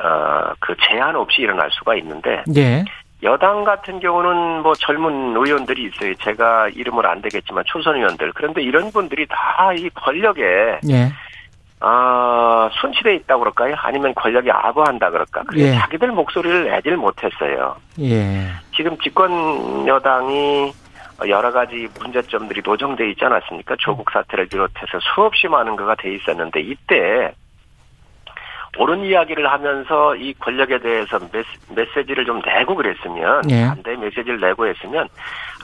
어, 0.00 0.52
그 0.60 0.74
제한 0.80 1.14
없이 1.14 1.42
일어날 1.42 1.70
수가 1.72 1.94
있는데 1.96 2.42
예. 2.56 2.82
여당 3.22 3.64
같은 3.64 4.00
경우는 4.00 4.62
뭐 4.62 4.72
젊은 4.76 5.36
의원들이 5.36 5.90
있어요. 5.90 6.14
제가 6.14 6.70
이름을 6.70 7.04
안 7.04 7.20
되겠지만 7.20 7.64
초선 7.66 7.96
의원들. 7.96 8.32
그런데 8.32 8.62
이런 8.62 8.90
분들이 8.90 9.26
다 9.28 9.74
이 9.74 9.90
권력에 9.90 10.42
예. 10.88 11.12
아, 11.80 11.86
순치돼 12.80 13.14
있다고 13.16 13.40
그럴까요? 13.40 13.74
아니면 13.78 14.14
권력이 14.14 14.50
아부한다 14.50 15.10
그럴까? 15.10 15.44
그래서 15.46 15.68
예. 15.68 15.78
자기들 15.78 16.08
목소리를 16.08 16.70
내질 16.70 16.96
못했어요. 16.96 17.76
예. 18.00 18.48
지금 18.74 18.96
집권 18.98 19.86
여당이 19.86 20.72
여러 21.28 21.50
가지 21.50 21.88
문제점들이 22.00 22.62
노정돼 22.64 23.10
있지 23.10 23.24
않았습니까? 23.24 23.76
조국 23.78 24.10
사태를 24.10 24.46
비롯해서 24.46 24.98
수없이 25.14 25.48
많은 25.48 25.76
거가 25.76 25.96
돼 25.96 26.14
있었는데 26.14 26.60
이때 26.60 27.32
옳은 28.78 29.04
이야기를 29.04 29.50
하면서 29.50 30.14
이 30.14 30.34
권력에 30.34 30.78
대해서 30.78 31.18
메시, 31.32 31.48
메시지를 31.74 32.24
좀 32.24 32.40
내고 32.44 32.76
그랬으면 32.76 33.42
예. 33.50 33.66
반대 33.66 33.96
메시지를 33.96 34.40
내고 34.40 34.66
했으면 34.66 35.08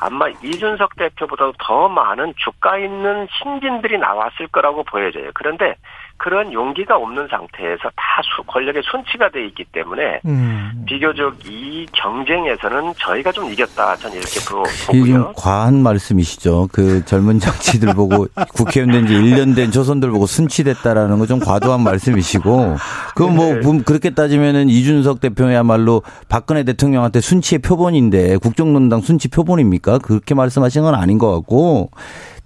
아마 0.00 0.28
이준석 0.28 0.96
대표보다 0.96 1.52
더 1.58 1.88
많은 1.88 2.34
주가 2.36 2.76
있는 2.78 3.28
신진들이 3.30 3.98
나왔을 3.98 4.48
거라고 4.48 4.82
보여져요. 4.84 5.30
그런데 5.34 5.76
그런 6.16 6.52
용기가 6.52 6.96
없는 6.96 7.26
상태에서 7.28 7.82
다 7.96 8.22
수, 8.22 8.42
권력의 8.46 8.82
순치가 8.90 9.28
돼 9.30 9.44
있기 9.46 9.64
때문에 9.72 10.20
음. 10.24 10.84
비교적 10.86 11.34
이 11.44 11.86
경쟁에서는 11.92 12.94
저희가 12.98 13.32
좀 13.32 13.52
이겼다 13.52 13.96
저는 13.96 14.16
이렇게 14.18 14.40
보- 14.48 14.62
이게 14.94 15.12
좀 15.12 15.20
보고요. 15.22 15.32
과한 15.36 15.82
말씀이시죠. 15.82 16.68
그 16.72 17.04
젊은 17.04 17.40
정치들 17.40 17.92
보고 17.94 18.26
국회의원 18.54 18.92
된 18.92 19.06
지 19.06 19.12
1년 19.14 19.54
된 19.56 19.70
조선들 19.70 20.10
보고 20.10 20.26
순치됐다라는 20.26 21.18
거 21.18 21.26
좀 21.26 21.40
과도한 21.40 21.82
말씀이시고 21.82 22.76
그건 23.14 23.34
뭐 23.36 23.54
네. 23.54 23.60
분- 23.60 23.82
그렇게 23.82 24.10
따지면은 24.10 24.68
이준석 24.68 25.20
대표야말로 25.20 26.02
박근혜 26.28 26.62
대통령한테 26.64 27.20
순치의 27.20 27.58
표본인데 27.60 28.36
국정농단 28.38 29.00
순치 29.00 29.28
표본입니까? 29.28 29.98
그렇게 29.98 30.34
말씀하신 30.34 30.82
건 30.82 30.94
아닌 30.94 31.18
것 31.18 31.32
같고 31.34 31.90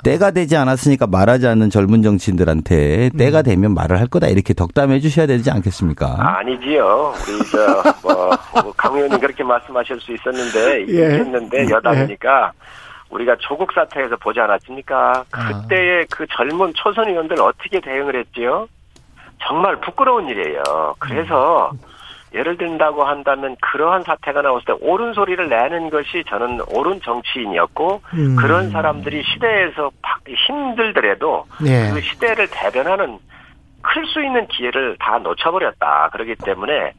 때가 0.05 0.31
되지 0.31 0.57
않았으니까 0.57 1.07
말하지 1.07 1.47
않는 1.49 1.71
젊은 1.71 2.03
정치인들한테 2.03 3.11
음. 3.13 3.19
때가 3.19 3.43
되면 3.43 3.75
말을 3.75 3.99
할 3.99 4.07
거다 4.07 4.29
이렇게 4.29 4.55
덕담해 4.55 5.01
주셔야 5.01 5.27
되지 5.27 5.51
않겠습니까? 5.51 6.17
아니지요. 6.19 7.15
우리 7.29 7.51
저뭐강 8.03 8.95
의원님 8.95 9.19
그렇게 9.19 9.43
말씀하실 9.43 10.01
수 10.01 10.15
있었는데 10.15 10.87
예. 10.89 11.17
있겠는데 11.17 11.69
여당이니까 11.71 12.53
우리가 13.11 13.37
조국 13.41 13.73
사태에서 13.73 14.17
보지 14.17 14.39
않았습니까? 14.41 15.25
아. 15.33 15.63
그때의 15.63 16.07
그 16.11 16.27
젊은 16.31 16.73
초선 16.75 17.09
의원들 17.09 17.41
어떻게 17.41 17.81
대응을 17.81 18.17
했지요? 18.17 18.69
정말 19.47 19.81
부끄러운 19.81 20.29
일이에요. 20.29 20.63
그래서 20.99 21.73
예를 22.35 22.57
든다고 22.59 23.05
한다면 23.05 23.57
그러한 23.61 24.03
사태가 24.05 24.43
나왔을 24.43 24.65
때 24.67 24.73
옳은 24.81 25.15
소리를 25.15 25.49
내는 25.49 25.91
것이 25.91 26.23
저는 26.29 26.61
옳은 26.73 27.01
정치인이었고 27.03 28.03
음. 28.15 28.37
그런 28.37 28.71
사람들이 28.71 29.23
시대에서 29.25 29.91
바- 30.03 30.19
힘들더라도 30.29 31.47
예. 31.65 31.91
그 31.93 32.01
시대를 32.01 32.49
대변하는 32.51 33.19
클 33.95 34.07
수 34.09 34.23
있는 34.23 34.47
기회를 34.49 34.97
다 35.01 35.19
놓쳐버렸다. 35.19 36.11
그렇기 36.13 36.37
때문에 36.45 36.93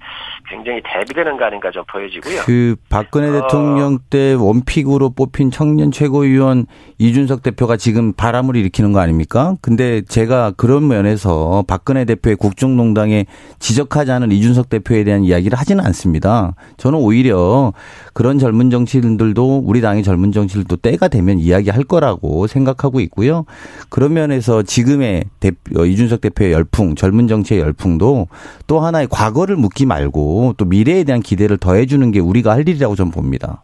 굉장히 0.50 0.82
대비되는 0.84 1.38
거 1.38 1.46
아닌가 1.46 1.70
좀 1.72 1.84
보여지고요. 1.92 2.42
그 2.46 2.76
박근혜 2.90 3.30
어. 3.30 3.42
대통령 3.42 4.00
때 4.10 4.34
원픽으로 4.34 5.12
뽑힌 5.12 5.52
청년 5.52 5.92
최고위원 5.92 6.66
이준석 6.98 7.44
대표가 7.44 7.78
지금 7.78 8.14
바람을 8.14 8.56
일으키는 8.56 8.92
거 8.92 9.00
아닙니까? 9.00 9.56
근데 9.62 10.02
제가 10.02 10.52
그런 10.58 10.88
면에서 10.88 11.64
박근혜 11.68 12.06
대표의 12.06 12.36
국정농단에 12.36 13.26
지적하지 13.60 14.12
않은 14.12 14.32
이준석 14.32 14.70
대표에 14.70 15.04
대한 15.04 15.24
이야기를 15.24 15.58
하지는 15.58 15.86
않습니다. 15.86 16.54
저는 16.78 17.00
오히려 17.00 17.74
그런 18.14 18.40
젊은 18.40 18.70
정치인들도 18.70 19.64
우리 19.66 19.82
당의 19.82 20.04
젊은 20.04 20.32
정치인들도 20.32 20.78
때가 20.78 21.08
되면 21.08 21.40
이야기할 21.40 21.84
거라고 21.84 22.48
생각하고 22.48 23.00
있고요. 23.02 23.46
그런 23.90 24.14
면에서 24.14 24.64
지금의 24.64 25.26
대표, 25.40 25.82
어, 25.82 25.86
이준석 25.86 26.22
대표의 26.22 26.52
열풍, 26.52 26.79
젊은 26.96 27.28
정치의 27.28 27.62
열풍도 27.62 28.28
또 28.68 28.80
하나의 28.80 29.08
과거를 29.10 29.56
묻기 29.56 29.86
말고 29.86 30.56
또 30.58 30.66
미래에 30.66 31.04
대한 31.04 31.22
기대를 31.22 31.58
더해주는 31.58 32.12
게 32.12 32.20
우리가 32.20 32.52
할 32.52 32.68
일이라고 32.68 32.96
저는 32.96 33.12
봅니다. 33.12 33.62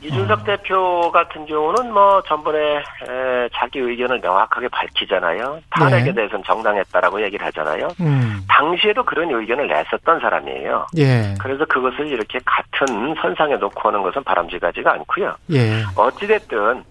이준석 0.00 0.40
어. 0.40 0.44
대표 0.44 1.10
같은 1.12 1.44
경우는 1.46 1.92
뭐 1.92 2.22
전번에 2.22 2.58
에, 2.58 3.48
자기 3.54 3.80
의견을 3.80 4.20
명확하게 4.20 4.68
밝히잖아요. 4.68 5.60
탄핵에 5.70 6.04
네. 6.04 6.14
대해서는 6.14 6.44
정당했다라고 6.46 7.20
얘기를 7.22 7.44
하잖아요. 7.46 7.88
음. 8.00 8.40
당시에도 8.48 9.04
그런 9.04 9.28
의견을 9.30 9.66
냈었던 9.66 10.20
사람이에요. 10.20 10.86
예. 10.98 11.34
그래서 11.40 11.64
그것을 11.64 12.06
이렇게 12.06 12.38
같은 12.44 13.14
선상에 13.20 13.56
놓고 13.56 13.88
하는 13.88 14.02
것은 14.02 14.22
바람직하지가 14.22 14.92
않고요. 14.92 15.34
예. 15.52 15.82
어찌됐든 15.96 16.84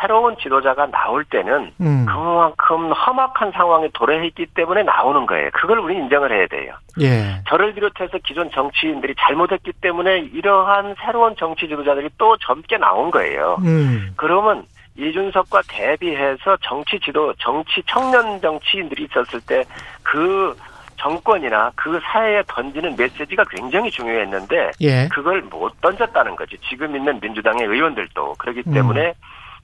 새로운 0.00 0.36
지도자가 0.36 0.86
나올 0.90 1.24
때는 1.24 1.72
음. 1.80 2.06
그만큼 2.06 2.92
험악한 2.92 3.52
상황에 3.52 3.88
도래했기 3.94 4.46
때문에 4.54 4.82
나오는 4.82 5.26
거예요. 5.26 5.50
그걸 5.52 5.78
우리 5.78 5.96
인정을 5.96 6.32
해야 6.32 6.46
돼요. 6.46 6.74
예. 7.00 7.42
저를 7.48 7.74
비롯해서 7.74 8.18
기존 8.24 8.50
정치인들이 8.50 9.14
잘못했기 9.18 9.72
때문에 9.80 10.18
이러한 10.18 10.94
새로운 11.04 11.34
정치 11.36 11.68
지도자들이 11.68 12.10
또 12.18 12.36
젊게 12.38 12.76
나온 12.78 13.10
거예요. 13.10 13.56
음. 13.64 14.12
그러면 14.16 14.64
이준석과 14.98 15.62
대비해서 15.68 16.56
정치 16.62 16.98
지도, 17.00 17.32
정치 17.38 17.82
청년 17.86 18.40
정치인들이 18.40 19.04
있었을 19.04 19.40
때그 19.42 20.56
정권이나 20.98 21.70
그 21.74 22.00
사회에 22.02 22.42
던지는 22.46 22.96
메시지가 22.96 23.44
굉장히 23.50 23.90
중요했는데 23.90 24.70
예. 24.80 25.08
그걸 25.08 25.42
못 25.42 25.78
던졌다는 25.80 26.36
거지. 26.36 26.56
지금 26.68 26.96
있는 26.96 27.20
민주당의 27.20 27.66
의원들도 27.66 28.34
그렇기 28.38 28.62
때문에 28.62 29.08
음. 29.08 29.12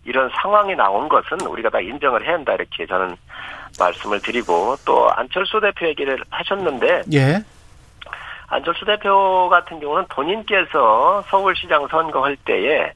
이런 0.05 0.31
상황이 0.41 0.75
나온 0.75 1.09
것은 1.09 1.41
우리가 1.47 1.71
다 1.71 1.81
인정을 1.81 2.25
해야 2.25 2.35
한다 2.35 2.55
이렇게 2.55 2.87
저는 2.87 3.17
말씀을 3.79 4.21
드리고 4.21 4.77
또 4.85 5.11
안철수 5.13 5.61
대표 5.61 5.87
얘기를 5.87 6.19
하셨는데 6.31 7.03
예. 7.13 7.39
안철수 8.49 8.85
대표 8.85 9.49
같은 9.49 9.81
경우는 9.81 10.07
본인께서 10.09 11.23
서울시장 11.29 11.89
선거할 11.89 12.37
때에 12.45 12.93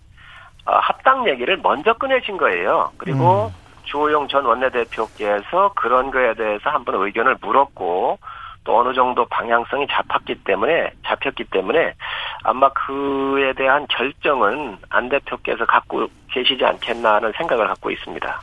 어, 0.66 0.72
합당 0.78 1.28
얘기를 1.28 1.56
먼저 1.62 1.92
꺼내신 1.94 2.36
거예요. 2.36 2.90
그리고 2.98 3.46
음. 3.46 3.66
주호영 3.84 4.28
전 4.28 4.44
원내대표께서 4.44 5.72
그런 5.76 6.10
거에 6.10 6.34
대해서 6.34 6.70
한번 6.70 6.96
의견을 6.96 7.36
물었고 7.40 8.18
또 8.66 8.80
어느 8.80 8.92
정도 8.92 9.24
방향성이 9.26 9.86
잡혔기 9.88 10.42
때문에 10.44 10.90
잡혔기 11.06 11.44
때문에 11.44 11.94
아마 12.42 12.68
그에 12.70 13.52
대한 13.54 13.86
결정은 13.88 14.76
안 14.90 15.08
대표께서 15.08 15.64
갖고 15.64 16.08
계시지 16.32 16.64
않겠나 16.64 17.14
하는 17.14 17.32
생각을 17.36 17.68
갖고 17.68 17.90
있습니다. 17.90 18.40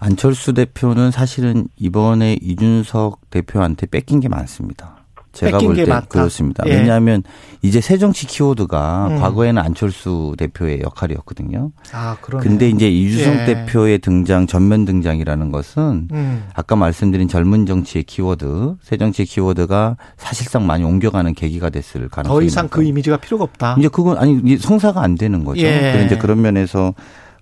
안철수 0.00 0.54
대표는 0.54 1.10
사실은 1.10 1.66
이번에 1.76 2.38
이준석 2.40 3.30
대표한테 3.30 3.86
뺏긴 3.86 4.20
게 4.20 4.28
많습니다. 4.28 4.97
제가 5.32 5.58
볼 5.58 5.76
때 5.76 5.84
그렇습니다. 6.08 6.64
예. 6.66 6.74
왜냐하면 6.74 7.22
이제 7.62 7.80
새정치 7.80 8.26
키워드가 8.26 9.08
음. 9.10 9.18
과거에는 9.20 9.60
안철수 9.62 10.34
대표의 10.38 10.80
역할이었거든요. 10.82 11.70
아, 11.92 12.16
그러네. 12.20 12.42
근데 12.42 12.68
이제 12.68 12.88
이주성 12.88 13.34
예. 13.34 13.44
대표의 13.44 13.98
등장, 13.98 14.46
전면 14.46 14.84
등장이라는 14.84 15.50
것은 15.52 16.08
음. 16.12 16.44
아까 16.54 16.76
말씀드린 16.76 17.28
젊은 17.28 17.66
정치의 17.66 18.04
키워드, 18.04 18.76
새정치의 18.82 19.26
키워드가 19.26 19.96
사실상 20.16 20.66
많이 20.66 20.84
옮겨가는 20.84 21.34
계기가 21.34 21.70
됐을 21.70 22.08
가능성이 22.08 22.40
더 22.40 22.42
이상 22.42 22.68
그 22.68 22.82
이미지가 22.82 23.18
필요가 23.18 23.44
없다. 23.44 23.76
이제 23.78 23.88
그건 23.88 24.18
아니 24.18 24.56
성사가 24.56 25.02
안 25.02 25.14
되는 25.16 25.44
거죠. 25.44 25.60
예. 25.62 25.92
그런 25.92 26.06
이제 26.06 26.16
그런 26.16 26.40
면에서 26.40 26.94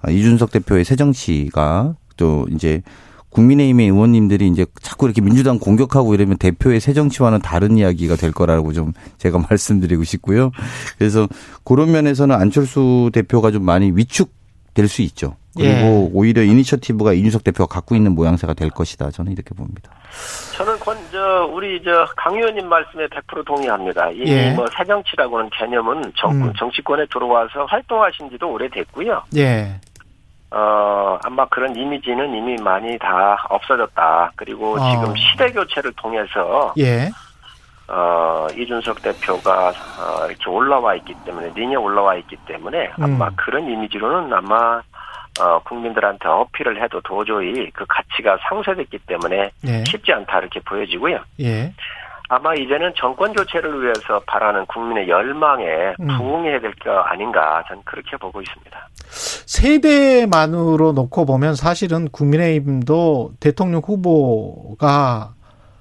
이준석 0.09 0.51
대표의 0.53 0.85
새정치가 0.85 1.95
또 2.17 2.47
이제 2.53 2.83
국민의힘의 3.37 3.89
의원님들이 3.89 4.49
이제 4.49 4.65
자꾸 4.81 5.07
이렇게 5.07 5.21
민주당 5.21 5.59
공격하고 5.59 6.15
이러면 6.15 6.39
대표의 6.39 6.81
새 6.81 6.95
정치와는 6.95 7.41
다른 7.41 7.77
이야기가 7.77 8.17
될 8.17 8.33
거라고 8.33 8.73
좀 8.73 8.93
제가 9.19 9.39
말씀드리고 9.51 10.05
싶고요. 10.05 10.51
그래서 10.99 11.29
그런 11.65 11.93
면에서는 11.93 12.35
안철수 12.35 13.11
대표가 13.13 13.51
좀 13.51 13.65
많이 13.65 13.93
위축될 13.95 14.89
수 14.89 15.03
있죠. 15.03 15.37
그리고 15.55 15.71
예. 15.71 16.11
오히려 16.13 16.43
이니셔티브가 16.43 17.15
이준석 17.15 17.43
대표가 17.43 17.67
갖고 17.73 17.95
있는 17.95 18.15
모양새가 18.15 18.53
될 18.53 18.69
것이다. 18.69 19.11
저는 19.11 19.33
이렇게 19.33 19.55
봅니다. 19.55 19.91
저는 20.55 20.79
권, 20.79 20.99
저, 21.11 21.49
우리, 21.51 21.83
저, 21.83 22.07
강 22.15 22.35
의원님 22.35 22.69
말씀에 22.69 23.07
100% 23.07 23.47
동의합니다. 23.47 24.11
이미 24.11 24.31
예. 24.31 24.53
뭐, 24.53 24.67
새정치라고는 24.77 25.49
개념은 25.59 26.13
정, 26.17 26.31
음. 26.33 26.53
정치권에 26.59 27.07
들어와서 27.11 27.65
활동하신 27.65 28.29
지도 28.31 28.51
오래됐고요. 28.53 29.23
예. 29.37 29.81
어, 30.57 31.19
아마 31.23 31.45
그런 31.49 31.77
이미지는 31.77 32.35
이미 32.35 32.57
많이 32.63 32.99
다 32.99 33.37
없어졌다. 33.51 34.33
그리고 34.37 34.77
어. 34.81 34.91
지금 34.91 35.15
시대 35.15 35.53
교체를 35.53 35.93
통해서 35.93 36.73
예. 36.79 37.11
어, 37.89 38.47
이준석 38.57 39.03
대표가 39.03 39.69
어, 39.69 40.27
이렇게 40.27 40.49
올라와 40.49 40.95
있기 40.95 41.15
때문에 41.27 41.53
링에 41.55 41.75
올라와 41.77 42.15
있기 42.17 42.37
때문에 42.47 42.91
아마 42.99 43.29
음. 43.29 43.37
그런 43.37 43.69
이미지로는 43.69 44.33
아마 44.33 44.81
어, 45.39 45.59
국민들한테 45.63 46.27
어필을 46.27 46.83
해도 46.83 47.03
도저히 47.03 47.71
그 47.73 47.85
가치가 47.87 48.39
상쇄됐기 48.49 49.01
때문에 49.01 49.51
예. 49.67 49.85
쉽지 49.85 50.11
않다 50.11 50.39
이렇게 50.39 50.59
보여지고요. 50.61 51.19
예. 51.41 51.71
아마 52.29 52.55
이제는 52.55 52.93
정권 52.97 53.33
교체를 53.33 53.83
위해서 53.83 54.21
바라는 54.27 54.67
국민의 54.67 55.09
열망에 55.09 55.95
음. 56.01 56.07
부응해야 56.19 56.61
될 56.61 56.73
게 56.83 56.91
아닌가 56.91 57.63
저는 57.69 57.83
그렇게 57.85 58.17
보고 58.17 58.41
있습니다. 58.43 58.89
세대만으로 59.09 60.93
놓고 60.93 61.25
보면 61.25 61.55
사실은 61.55 62.09
국민의힘도 62.09 63.33
대통령 63.41 63.81
후보가 63.85 65.35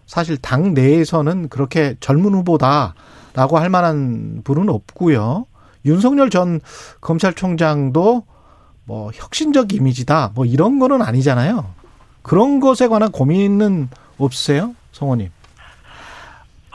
사실 0.05 0.37
당 0.37 0.73
내에서는 0.73 1.49
그렇게 1.49 1.95
젊은 1.99 2.33
후보다라고 2.35 3.57
할 3.57 3.69
만한 3.69 4.41
분은 4.43 4.69
없고요. 4.69 5.45
윤석열 5.85 6.29
전 6.29 6.59
검찰총장도 7.01 8.23
뭐 8.85 9.11
혁신적 9.13 9.73
이미지다 9.73 10.31
뭐 10.35 10.45
이런 10.45 10.77
거는 10.79 11.01
아니잖아요. 11.01 11.65
그런 12.21 12.59
것에 12.59 12.87
관한 12.87 13.11
고민은 13.11 13.89
없으세요, 14.17 14.73
성호님? 14.91 15.29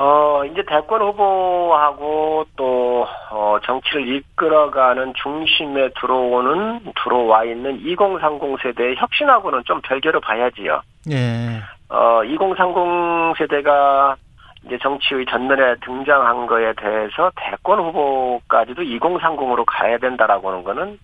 어, 0.02 0.42
이제 0.46 0.62
대권 0.66 1.02
후보하고 1.02 2.46
또, 2.56 3.06
어, 3.30 3.58
정치를 3.62 4.08
이끌어가는 4.16 5.12
중심에 5.22 5.90
들어오는, 6.00 6.80
들어와 7.04 7.44
있는 7.44 7.78
2030 7.80 8.62
세대의 8.62 8.96
혁신하고는 8.96 9.62
좀 9.66 9.78
별개로 9.82 10.20
봐야지요. 10.20 10.80
예. 11.10 11.60
어, 11.90 12.24
2030 12.24 13.36
세대가 13.36 14.16
이제 14.64 14.78
정치의 14.80 15.26
전면에 15.26 15.74
등장한 15.84 16.46
거에 16.46 16.72
대해서 16.80 17.30
대권 17.36 17.80
후보까지도 17.80 18.80
2030으로 18.80 19.64
가야 19.66 19.98
된다라고 19.98 20.48
하는 20.48 20.64
거는 20.64 20.98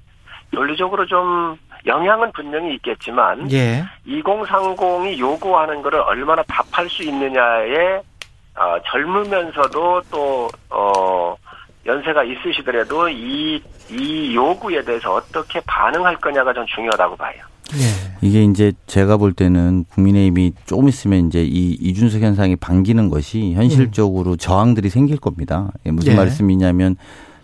논리적으로 0.53 1.05
좀 1.05 1.59
영향은 1.85 2.33
분명히 2.33 2.73
있겠지만 2.77 3.53
예. 3.53 3.85
2030이 4.07 5.19
요구하는 5.19 5.83
거를 5.83 6.01
얼마나 6.01 6.43
답할 6.45 6.89
수 6.89 7.03
있느냐에 7.03 8.01
어, 8.59 8.79
젊으면서도 8.91 10.03
또, 10.11 10.49
어, 10.71 11.37
연세가 11.85 12.25
있으시더라도 12.25 13.09
이, 13.09 13.63
이 13.91 14.35
요구에 14.35 14.83
대해서 14.83 15.15
어떻게 15.15 15.61
반응할 15.67 16.17
거냐가 16.17 16.53
좀 16.53 16.65
중요하다고 16.67 17.17
봐요. 17.17 17.37
네. 17.73 18.07
이게 18.23 18.45
이제 18.45 18.73
제가 18.87 19.17
볼 19.17 19.33
때는 19.33 19.85
국민의힘이 19.91 20.53
조금 20.67 20.89
있으면 20.89 21.27
이제 21.27 21.43
이 21.45 21.73
이준석 21.81 22.23
현상이 22.23 22.57
반기는 22.57 23.09
것이 23.09 23.53
현실적으로 23.55 24.33
음. 24.33 24.37
저항들이 24.37 24.89
생길 24.89 25.19
겁니다. 25.19 25.71
무슨 25.85 26.13
네. 26.13 26.17
말씀이냐면 26.17 26.97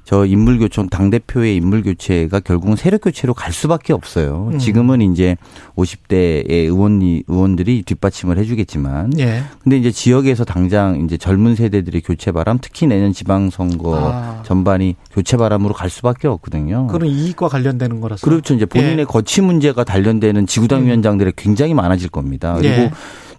저 0.04 0.26
인물 0.26 0.58
교총 0.58 0.88
당 0.88 1.10
대표의 1.10 1.56
인물 1.56 1.82
교체가 1.82 2.40
결국은 2.40 2.74
세력 2.74 3.02
교체로 3.02 3.34
갈 3.34 3.52
수밖에 3.52 3.92
없어요. 3.92 4.50
음. 4.52 4.58
지금은 4.58 5.00
이제 5.00 5.36
50대의 5.76 6.48
의원이 6.48 7.24
의원들이 7.28 7.82
뒷받침을 7.82 8.36
해주겠지만, 8.38 9.18
예. 9.20 9.42
근데 9.62 9.78
이제 9.78 9.92
지역에서 9.92 10.44
당장 10.44 11.00
이제 11.04 11.16
젊은 11.16 11.54
세대들의 11.54 12.00
교체 12.02 12.32
바람, 12.32 12.58
특히 12.60 12.86
내년 12.86 13.12
지방 13.12 13.50
선거 13.50 13.96
아. 13.96 14.42
전반이 14.44 14.96
교체 15.12 15.36
바람으로 15.36 15.72
갈 15.72 15.88
수밖에 15.88 16.26
없거든요. 16.26 16.88
그런 16.88 17.08
이익과 17.08 17.48
관련되는 17.48 18.00
거라서. 18.00 18.26
그렇죠. 18.26 18.54
이제 18.54 18.66
본인의 18.66 19.00
예. 19.00 19.04
거취 19.04 19.40
문제가 19.40 19.84
관련되는 19.84 20.46
지구당 20.48 20.80
음. 20.80 20.86
위원장들이 20.86 21.32
굉장히 21.36 21.74
많아질 21.74 22.08
겁니다. 22.08 22.54
그리고 22.54 22.74
예. 22.74 22.90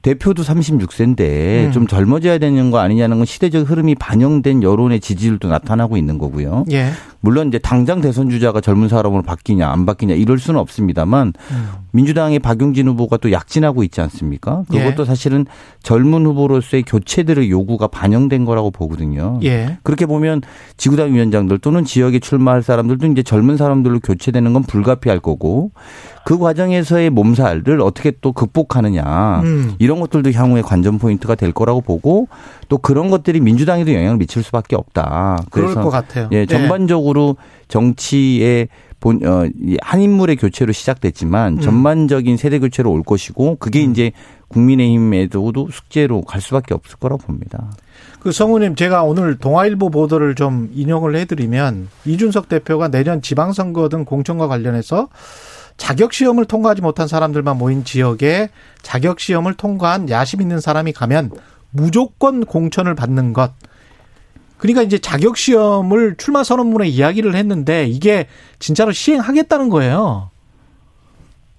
대표도 0.04 0.44
36세인데 0.44 1.68
음. 1.68 1.72
좀 1.72 1.88
젊어져야 1.88 2.38
되는 2.38 2.72
거 2.72 2.80
아니냐는 2.80 3.18
건 3.18 3.26
시대적 3.26 3.70
흐름이 3.70 3.96
반영된 3.96 4.62
여론의 4.62 5.00
지지율도 5.00 5.48
나타나고 5.48 5.96
있는 5.96 6.18
거고요. 6.18 6.66
예. 6.72 6.92
물론 7.22 7.48
이제 7.48 7.58
당장 7.58 8.02
대선 8.02 8.30
주자가 8.30 8.60
젊은 8.60 8.90
사람으로 8.90 9.22
바뀌냐 9.22 9.70
안 9.70 9.86
바뀌냐 9.86 10.14
이럴 10.16 10.40
수는 10.40 10.60
없습니다만 10.60 11.32
음. 11.52 11.70
민주당의 11.92 12.40
박용진 12.40 12.90
후보가 12.90 13.16
또 13.18 13.32
약진하고 13.32 13.82
있지 13.84 14.02
않습니까? 14.02 14.64
그것도 14.68 15.04
예. 15.04 15.06
사실은 15.06 15.46
젊은 15.84 16.26
후보로서의 16.26 16.84
교체들의 16.84 17.50
요구가 17.50 17.88
반영된 17.88 18.44
거라고 18.44 18.72
보거든요. 18.72 19.40
예. 19.44 19.78
그렇게 19.84 20.06
보면 20.06 20.42
지구당 20.76 21.14
위원장들 21.14 21.60
또는 21.60 21.86
지역에 21.86 22.20
출마할 22.20 22.62
사람들도 22.62 23.08
이제 23.08 23.24
젊은 23.24 23.56
사람들로 23.56 24.02
교체되는 24.02 24.52
건 24.52 24.64
불가피할 24.64 25.22
거고 25.22 25.72
그 26.26 26.38
과정에서의 26.38 27.10
몸살을 27.10 27.80
어떻게 27.82 28.12
또 28.22 28.32
극복하느냐 28.34 29.42
음. 29.44 29.76
이런 29.80 29.93
이런 29.94 30.00
것들도 30.00 30.32
향후에 30.32 30.64
관전 30.64 30.98
포인트가 30.98 31.36
될 31.36 31.52
거라고 31.52 31.82
보고 31.82 32.28
또 32.68 32.80
그런 32.80 33.12
것들이 33.12 33.40
민주당에도 33.40 33.94
영향을 33.94 34.18
미칠 34.18 34.42
수밖에 34.42 34.76
없다. 34.76 35.44
그럴 35.52 35.76
것 35.76 35.92
같아요. 35.92 36.30
예, 36.32 36.48
전반적으로 36.48 37.38
정치의 37.68 38.70
본, 39.00 39.24
어, 39.24 39.48
한 39.82 40.02
인물의 40.02 40.38
교체로 40.38 40.72
시작됐지만 40.72 41.58
음. 41.58 41.62
전반적인 41.62 42.38
세대 42.38 42.58
교체로 42.58 42.92
올 42.92 43.04
것이고 43.04 43.58
그게 43.60 43.82
이제 43.82 44.14
국민의힘에도 44.48 45.54
숙제로 45.72 46.22
갈 46.22 46.42
수밖에 46.42 46.74
없을 46.74 46.98
거라고 46.98 47.22
봅니다. 47.24 47.70
그 48.20 48.32
성우님 48.32 48.76
제가 48.76 49.04
오늘 49.04 49.38
동아일보 49.38 49.92
보도를 49.92 50.34
좀 50.34 50.72
인용을 50.74 51.16
해드리면 51.18 51.90
이준석 52.06 52.50
대표가 52.50 52.88
내년 52.88 53.22
지방선거 53.22 53.90
등 53.90 54.06
공천과 54.06 54.48
관련해서 54.48 55.10
자격 55.78 56.14
시험을 56.14 56.46
통과하지 56.46 56.82
못한 56.82 57.08
사람들만 57.08 57.58
모인 57.58 57.84
지역에 57.84 58.50
자격 58.82 59.20
시험을 59.20 59.56
통과한 59.56 60.10
야심 60.10 60.42
있는 60.42 60.60
사람이 60.60 60.94
가면 60.94 61.32
무조건 61.72 62.46
공천을 62.46 62.96
받는 62.96 63.34
것. 63.34 63.52
그러니까 64.58 64.82
이제 64.82 64.98
자격 64.98 65.36
시험을 65.36 66.16
출마 66.18 66.44
선언문에 66.44 66.88
이야기를 66.88 67.36
했는데 67.36 67.86
이게 67.86 68.28
진짜로 68.60 68.92
시행하겠다는 68.92 69.70
거예요. 69.70 70.30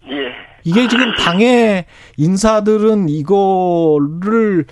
예. 0.09 0.45
이게 0.65 0.89
지금 0.89 1.15
당의 1.17 1.85
인사들은 2.17 3.11
이거를 3.11 4.67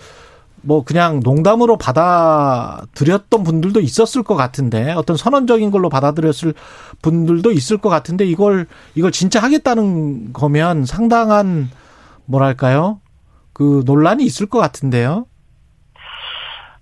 뭐 0.62 0.85
그냥 0.85 1.20
농담으로 1.22 1.77
받아들였던 1.77 3.42
분들도 3.42 3.81
있었을 3.81 4.22
것 4.22 4.37
같은데 4.37 4.92
어떤 4.92 5.16
선언적인 5.16 5.70
걸로 5.70 5.88
받아들였을 5.88 6.55
분들도 7.03 7.51
있을 7.51 7.79
것 7.79 7.88
같은데 7.88 8.25
이걸 8.25 8.66
이걸 8.94 9.11
진짜 9.11 9.40
하겠다는 9.40 10.33
거면 10.33 10.85
상당한 10.85 11.68
뭐랄까요 12.27 13.01
그 13.53 13.83
논란이 13.85 14.25
있을 14.25 14.46
것 14.46 14.59
같은데요. 14.59 15.27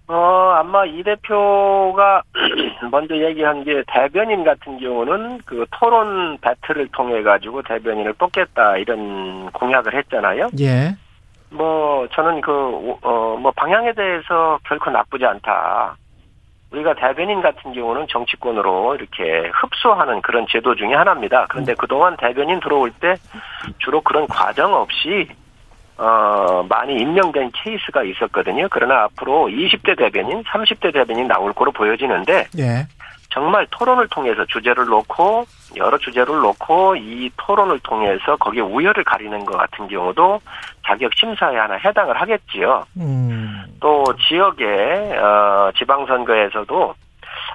어, 0.06 0.54
아마 0.56 0.84
이 0.86 1.04
대표가 1.04 2.22
먼저 2.90 3.16
얘기한 3.16 3.62
게 3.62 3.84
대변인 3.86 4.42
같은 4.42 4.78
경우는 4.80 5.38
그 5.44 5.64
토론 5.78 6.36
배틀을 6.38 6.88
통해 6.88 7.22
가지고 7.22 7.62
대변인을 7.62 8.14
뽑겠다 8.14 8.76
이런 8.78 9.50
공약을 9.52 9.94
했잖아요. 9.94 10.48
예. 10.58 10.96
뭐 11.50 12.06
저는 12.08 12.40
그어뭐 12.40 13.50
방향에 13.56 13.92
대해서 13.92 14.58
결코 14.64 14.90
나쁘지 14.90 15.24
않다. 15.24 15.96
우리가 16.70 16.94
대변인 16.94 17.42
같은 17.42 17.72
경우는 17.72 18.06
정치권으로 18.08 18.94
이렇게 18.94 19.50
흡수하는 19.52 20.22
그런 20.22 20.46
제도 20.48 20.74
중에 20.76 20.94
하나입니다. 20.94 21.46
그런데 21.48 21.74
그동안 21.74 22.16
대변인 22.16 22.60
들어올 22.60 22.92
때 22.92 23.16
주로 23.78 24.00
그런 24.00 24.28
과정 24.28 24.72
없이 24.74 25.28
어 25.98 26.64
많이 26.68 26.94
임명된 26.94 27.50
케이스가 27.52 28.04
있었거든요. 28.04 28.68
그러나 28.70 29.02
앞으로 29.02 29.48
20대 29.48 29.98
대변인, 29.98 30.42
30대 30.44 30.92
대변인 30.92 31.26
나올 31.26 31.52
거로 31.52 31.72
보여지는데 31.72 32.46
예. 32.58 32.86
정말 33.32 33.66
토론을 33.70 34.08
통해서 34.08 34.44
주제를 34.46 34.86
놓고 34.86 35.46
여러 35.76 35.96
주제를 35.98 36.40
놓고 36.40 36.96
이 36.96 37.30
토론을 37.36 37.78
통해서 37.80 38.36
거기에 38.36 38.60
우열을 38.60 39.04
가리는 39.04 39.44
것 39.44 39.56
같은 39.56 39.86
경우도 39.88 40.40
자격 40.86 41.12
심사에 41.14 41.56
하나 41.56 41.74
해당을 41.76 42.20
하겠지요. 42.20 42.84
음. 42.96 43.64
또 43.78 44.04
지역의 44.28 45.16
어, 45.16 45.70
지방선거에서도 45.78 46.94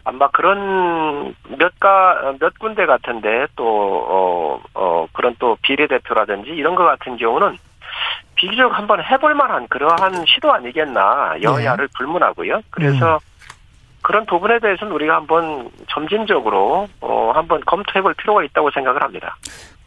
아마 0.05 0.27
그런 0.29 1.35
몇가 1.57 2.35
몇 2.39 2.57
군데 2.57 2.85
같은데 2.85 3.47
또 3.55 3.65
어, 4.07 4.61
어, 4.73 5.07
그런 5.11 5.35
또 5.39 5.57
비례대표라든지 5.61 6.51
이런 6.51 6.75
것 6.75 6.85
같은 6.85 7.17
경우는 7.17 7.57
비교적 8.35 8.77
한번 8.77 9.03
해볼 9.03 9.33
만한 9.33 9.67
그러한 9.67 10.25
시도 10.27 10.53
아니겠나 10.53 11.35
여야를 11.41 11.87
불문하고요. 11.97 12.61
그래서 12.69 13.19
그런 14.05 14.23
부분에 14.27 14.59
대해서는 14.59 14.93
우리가 14.93 15.15
한번 15.15 15.67
점진적으로 15.89 16.87
어 17.01 17.31
한번 17.33 17.59
검토해볼 17.65 18.13
필요가 18.13 18.43
있다고 18.43 18.69
생각을 18.69 19.01
합니다. 19.01 19.35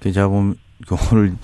제가 0.01 0.27
보면 0.27 0.57
오늘 1.13 1.35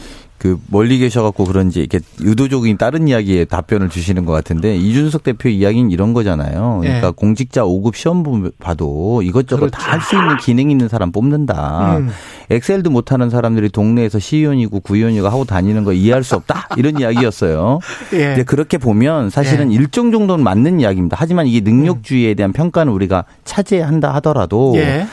그 0.44 0.58
멀리 0.70 0.98
계셔갖고 0.98 1.44
그런지 1.46 1.80
이렇게 1.80 2.00
의도적인 2.20 2.76
다른 2.76 3.08
이야기에 3.08 3.46
답변을 3.46 3.88
주시는 3.88 4.26
것 4.26 4.32
같은데 4.32 4.76
이준석 4.76 5.22
대표 5.22 5.48
이야기는 5.48 5.90
이런 5.90 6.12
거잖아요. 6.12 6.80
그러니까 6.82 7.06
예. 7.06 7.12
공직자 7.16 7.62
5급 7.62 7.94
시험 7.96 8.22
보- 8.22 8.50
봐도 8.60 9.22
이것저것 9.22 9.70
다 9.70 9.78
그렇죠. 9.78 9.90
할수 9.90 10.16
있는 10.16 10.36
기능 10.36 10.70
있는 10.70 10.88
사람 10.88 11.12
뽑는다. 11.12 11.96
음. 11.96 12.10
엑셀도 12.50 12.90
못하는 12.90 13.30
사람들이 13.30 13.70
동네에서 13.70 14.18
시의원이고 14.18 14.80
구의원이고 14.80 15.26
하고 15.26 15.46
다니는 15.46 15.82
거 15.82 15.94
이해할 15.94 16.22
수 16.22 16.34
없다 16.34 16.68
이런 16.76 17.00
이야기였어요. 17.00 17.78
예. 18.12 18.18
근데 18.18 18.42
그렇게 18.42 18.76
보면 18.76 19.30
사실은 19.30 19.72
일정 19.72 20.12
정도는 20.12 20.44
맞는 20.44 20.78
이야기입니다. 20.78 21.16
하지만 21.18 21.46
이게 21.46 21.60
능력주의에 21.62 22.34
대한 22.34 22.52
평가는 22.52 22.92
우리가 22.92 23.24
차지한다 23.44 24.12
하더라도 24.16 24.74
예. 24.76 25.06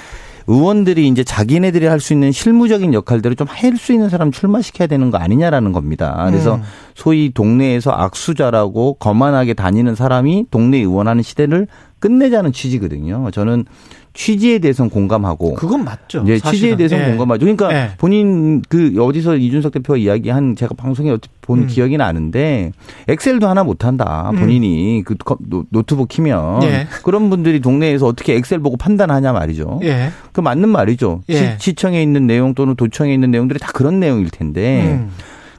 의원들이 0.47 1.07
이제 1.07 1.23
자기네들이 1.23 1.85
할 1.85 1.99
수 1.99 2.13
있는 2.13 2.31
실무적인 2.31 2.93
역할들을 2.93 3.35
좀 3.35 3.47
할 3.49 3.77
수 3.77 3.93
있는 3.93 4.09
사람 4.09 4.31
출마시켜야 4.31 4.87
되는 4.87 5.11
거 5.11 5.17
아니냐라는 5.17 5.71
겁니다. 5.71 6.25
그래서 6.29 6.55
음. 6.55 6.61
소위 6.95 7.31
동네에서 7.33 7.91
악수자라고 7.91 8.95
거만하게 8.95 9.53
다니는 9.53 9.95
사람이 9.95 10.45
동네 10.51 10.77
의원하는 10.77 11.23
시대를 11.23 11.67
끝내자는 11.99 12.51
취지거든요. 12.51 13.29
저는 13.31 13.65
취지에 14.13 14.59
대해서는 14.59 14.89
공감하고 14.89 15.53
그건 15.53 15.85
맞죠. 15.85 16.23
예, 16.27 16.37
사실은. 16.37 16.51
취지에 16.51 16.75
대해서는 16.75 17.03
예. 17.05 17.09
공감하죠. 17.11 17.39
그러니까 17.45 17.73
예. 17.73 17.91
본인 17.97 18.61
그 18.67 18.93
어디서 18.99 19.37
이준석 19.37 19.71
대표가 19.71 19.97
이야기한 19.97 20.55
제가 20.57 20.73
방송에 20.75 21.15
본 21.39 21.59
음. 21.59 21.67
기억이 21.67 21.95
나는데 21.97 22.71
엑셀도 23.07 23.47
하나 23.47 23.63
못한다. 23.63 24.31
본인이 24.35 25.01
그 25.05 25.15
컴- 25.15 25.37
노- 25.47 25.65
노트북 25.69 26.09
키면 26.09 26.63
예. 26.63 26.87
그런 27.03 27.29
분들이 27.29 27.61
동네에서 27.61 28.05
어떻게 28.05 28.35
엑셀 28.35 28.59
보고 28.59 28.75
판단하냐 28.77 29.31
말이죠. 29.31 29.79
예. 29.83 30.09
그 30.33 30.41
맞는 30.41 30.67
말이죠. 30.69 31.21
예. 31.29 31.55
시, 31.59 31.73
청에 31.73 32.01
있는 32.03 32.27
내용 32.27 32.53
또는 32.53 32.75
도청에 32.75 33.13
있는 33.13 33.31
내용들이 33.31 33.59
다 33.59 33.71
그런 33.73 33.99
내용일 33.99 34.29
텐데 34.29 34.99
음. 34.99 35.09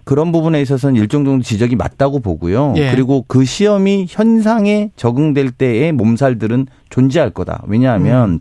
그런 0.05 0.33
부분에 0.33 0.61
있어서는 0.61 1.01
일정 1.01 1.25
정도 1.25 1.43
지적이 1.43 1.77
맞다고 1.77 2.21
보고요. 2.21 2.75
예. 2.77 2.91
그리고 2.91 3.25
그 3.29 3.45
시험이 3.45 4.07
현장에 4.09 4.91
적응될 4.97 5.53
때의 5.53 5.93
몸살들은 5.93 6.67
존재할 6.91 7.31
거다. 7.31 7.63
왜냐하면 7.67 8.31
음. 8.31 8.41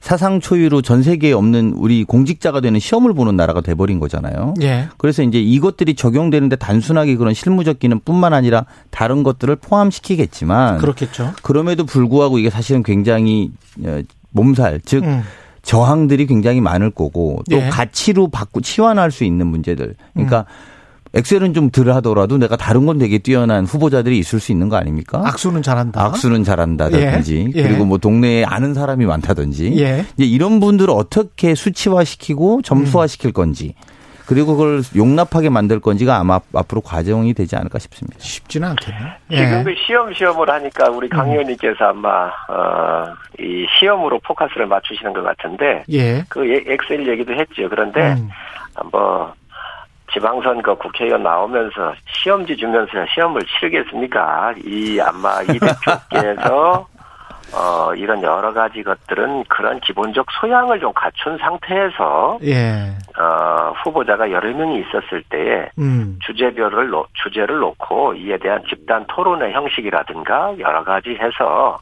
사상 0.00 0.40
초유로 0.40 0.80
전 0.80 1.02
세계에 1.02 1.32
없는 1.32 1.74
우리 1.76 2.04
공직자가 2.04 2.60
되는 2.60 2.80
시험을 2.80 3.12
보는 3.12 3.36
나라가 3.36 3.60
돼버린 3.60 4.00
거잖아요. 4.00 4.54
예. 4.62 4.88
그래서 4.96 5.22
이제 5.22 5.38
이것들이 5.38 5.94
적용되는데 5.94 6.56
단순하게 6.56 7.16
그런 7.16 7.34
실무적 7.34 7.78
기능뿐만 7.78 8.32
아니라 8.32 8.64
다른 8.90 9.22
것들을 9.22 9.54
포함시키겠지만 9.56 10.78
그렇겠죠. 10.78 11.34
그럼에도 11.42 11.84
불구하고 11.84 12.38
이게 12.38 12.48
사실은 12.48 12.82
굉장히 12.82 13.52
어, 13.84 14.00
몸살 14.30 14.80
즉 14.84 15.04
음. 15.04 15.22
저항들이 15.62 16.26
굉장히 16.26 16.60
많을 16.60 16.90
거고 16.90 17.42
또 17.50 17.56
예. 17.56 17.68
가치로 17.68 18.28
바꾸 18.28 18.60
치환할 18.62 19.10
수 19.10 19.24
있는 19.24 19.46
문제들. 19.46 19.94
그러니까 20.14 20.40
음. 20.40 20.44
엑셀은 21.12 21.54
좀 21.54 21.70
덜 21.70 21.90
하더라도 21.92 22.38
내가 22.38 22.56
다른 22.56 22.86
건 22.86 22.98
되게 22.98 23.18
뛰어난 23.18 23.64
후보자들이 23.64 24.18
있을 24.18 24.38
수 24.38 24.52
있는 24.52 24.68
거 24.68 24.76
아닙니까? 24.76 25.22
악수는 25.24 25.62
잘한다. 25.62 26.04
악수는 26.04 26.44
잘한다든지 26.44 27.52
예. 27.54 27.58
예. 27.58 27.62
그리고 27.62 27.84
뭐 27.84 27.98
동네에 27.98 28.44
아는 28.44 28.74
사람이 28.74 29.06
많다든지 29.06 29.74
예. 29.78 30.04
이제 30.16 30.24
이런 30.24 30.60
분들을 30.60 30.92
어떻게 30.92 31.54
수치화시키고 31.54 32.62
점수화시킬 32.62 33.32
건지 33.32 33.74
그리고 34.30 34.54
그걸 34.54 34.82
용납하게 34.96 35.50
만들 35.50 35.80
건지가 35.80 36.18
아마 36.20 36.38
앞으로 36.54 36.82
과정이 36.82 37.34
되지 37.34 37.56
않을까 37.56 37.80
싶습니다. 37.80 38.16
쉽지는 38.20 38.68
않겠네. 38.68 38.98
지금 39.28 39.64
그 39.64 39.74
시험 39.84 40.14
시험을 40.14 40.48
하니까 40.48 40.88
우리 40.88 41.08
강 41.08 41.28
의원님께서 41.32 41.86
아마 41.86 42.26
어, 42.48 43.12
이 43.40 43.66
시험으로 43.76 44.20
포커스를 44.20 44.66
맞추시는 44.68 45.14
것 45.14 45.24
같은데 45.24 45.82
예. 45.90 46.22
그 46.28 46.48
예- 46.48 46.62
엑셀 46.64 47.08
얘기도 47.08 47.34
했죠. 47.34 47.68
그런데 47.68 48.12
음. 48.12 48.28
뭐 48.92 49.34
지방선 50.12 50.62
거 50.62 50.76
국회의원 50.76 51.24
나오면서 51.24 51.92
시험지 52.12 52.56
주면서 52.56 52.92
시험을 53.12 53.42
치르겠습니까? 53.58 54.54
이 54.64 55.00
아마 55.00 55.42
이 55.42 55.58
대표께서 55.58 56.86
어 57.52 57.92
이런 57.94 58.22
여러 58.22 58.52
가지 58.52 58.82
것들은 58.82 59.44
그런 59.48 59.80
기본적 59.80 60.26
소양을 60.40 60.78
좀 60.80 60.92
갖춘 60.92 61.36
상태에서 61.38 62.38
예. 62.44 62.92
어 63.18 63.72
후보자가 63.84 64.30
여러 64.30 64.52
명이 64.54 64.80
있었을 64.80 65.22
때에 65.28 65.68
음. 65.78 66.18
주제별을 66.24 66.90
놓- 66.90 67.08
주제를 67.14 67.58
놓고 67.58 68.14
이에 68.14 68.38
대한 68.38 68.62
집단 68.68 69.04
토론의 69.08 69.52
형식이라든가 69.52 70.58
여러 70.60 70.84
가지 70.84 71.10
해서 71.20 71.78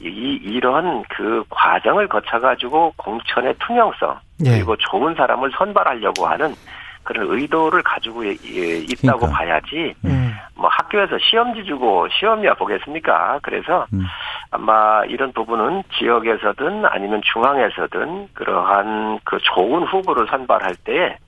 이 0.00 0.38
이런 0.42 1.02
그 1.10 1.42
과정을 1.50 2.06
거쳐 2.08 2.38
가지고 2.38 2.92
공천의 2.96 3.54
투명성 3.58 4.18
예. 4.46 4.50
그리고 4.52 4.76
좋은 4.76 5.14
사람을 5.16 5.50
선발하려고 5.58 6.26
하는 6.26 6.54
그런 7.02 7.26
의도를 7.30 7.82
가지고 7.82 8.24
예- 8.26 8.30
예, 8.44 8.78
있다고 8.78 9.18
그러니까. 9.20 9.28
봐야지 9.38 9.94
음. 10.04 10.32
뭐 10.54 10.68
학교에서 10.72 11.16
시험지 11.18 11.64
주고 11.64 12.06
시험이야 12.10 12.54
보겠습니까? 12.54 13.38
그래서 13.42 13.86
음. 13.92 14.02
아마 14.50 15.04
이런 15.04 15.32
부분은 15.32 15.82
지역에서든 15.98 16.86
아니면 16.86 17.20
중앙에서든 17.32 18.28
그러한 18.32 19.20
그 19.24 19.38
좋은 19.54 19.84
후보를 19.84 20.26
선발할 20.30 20.74
때 20.84 21.18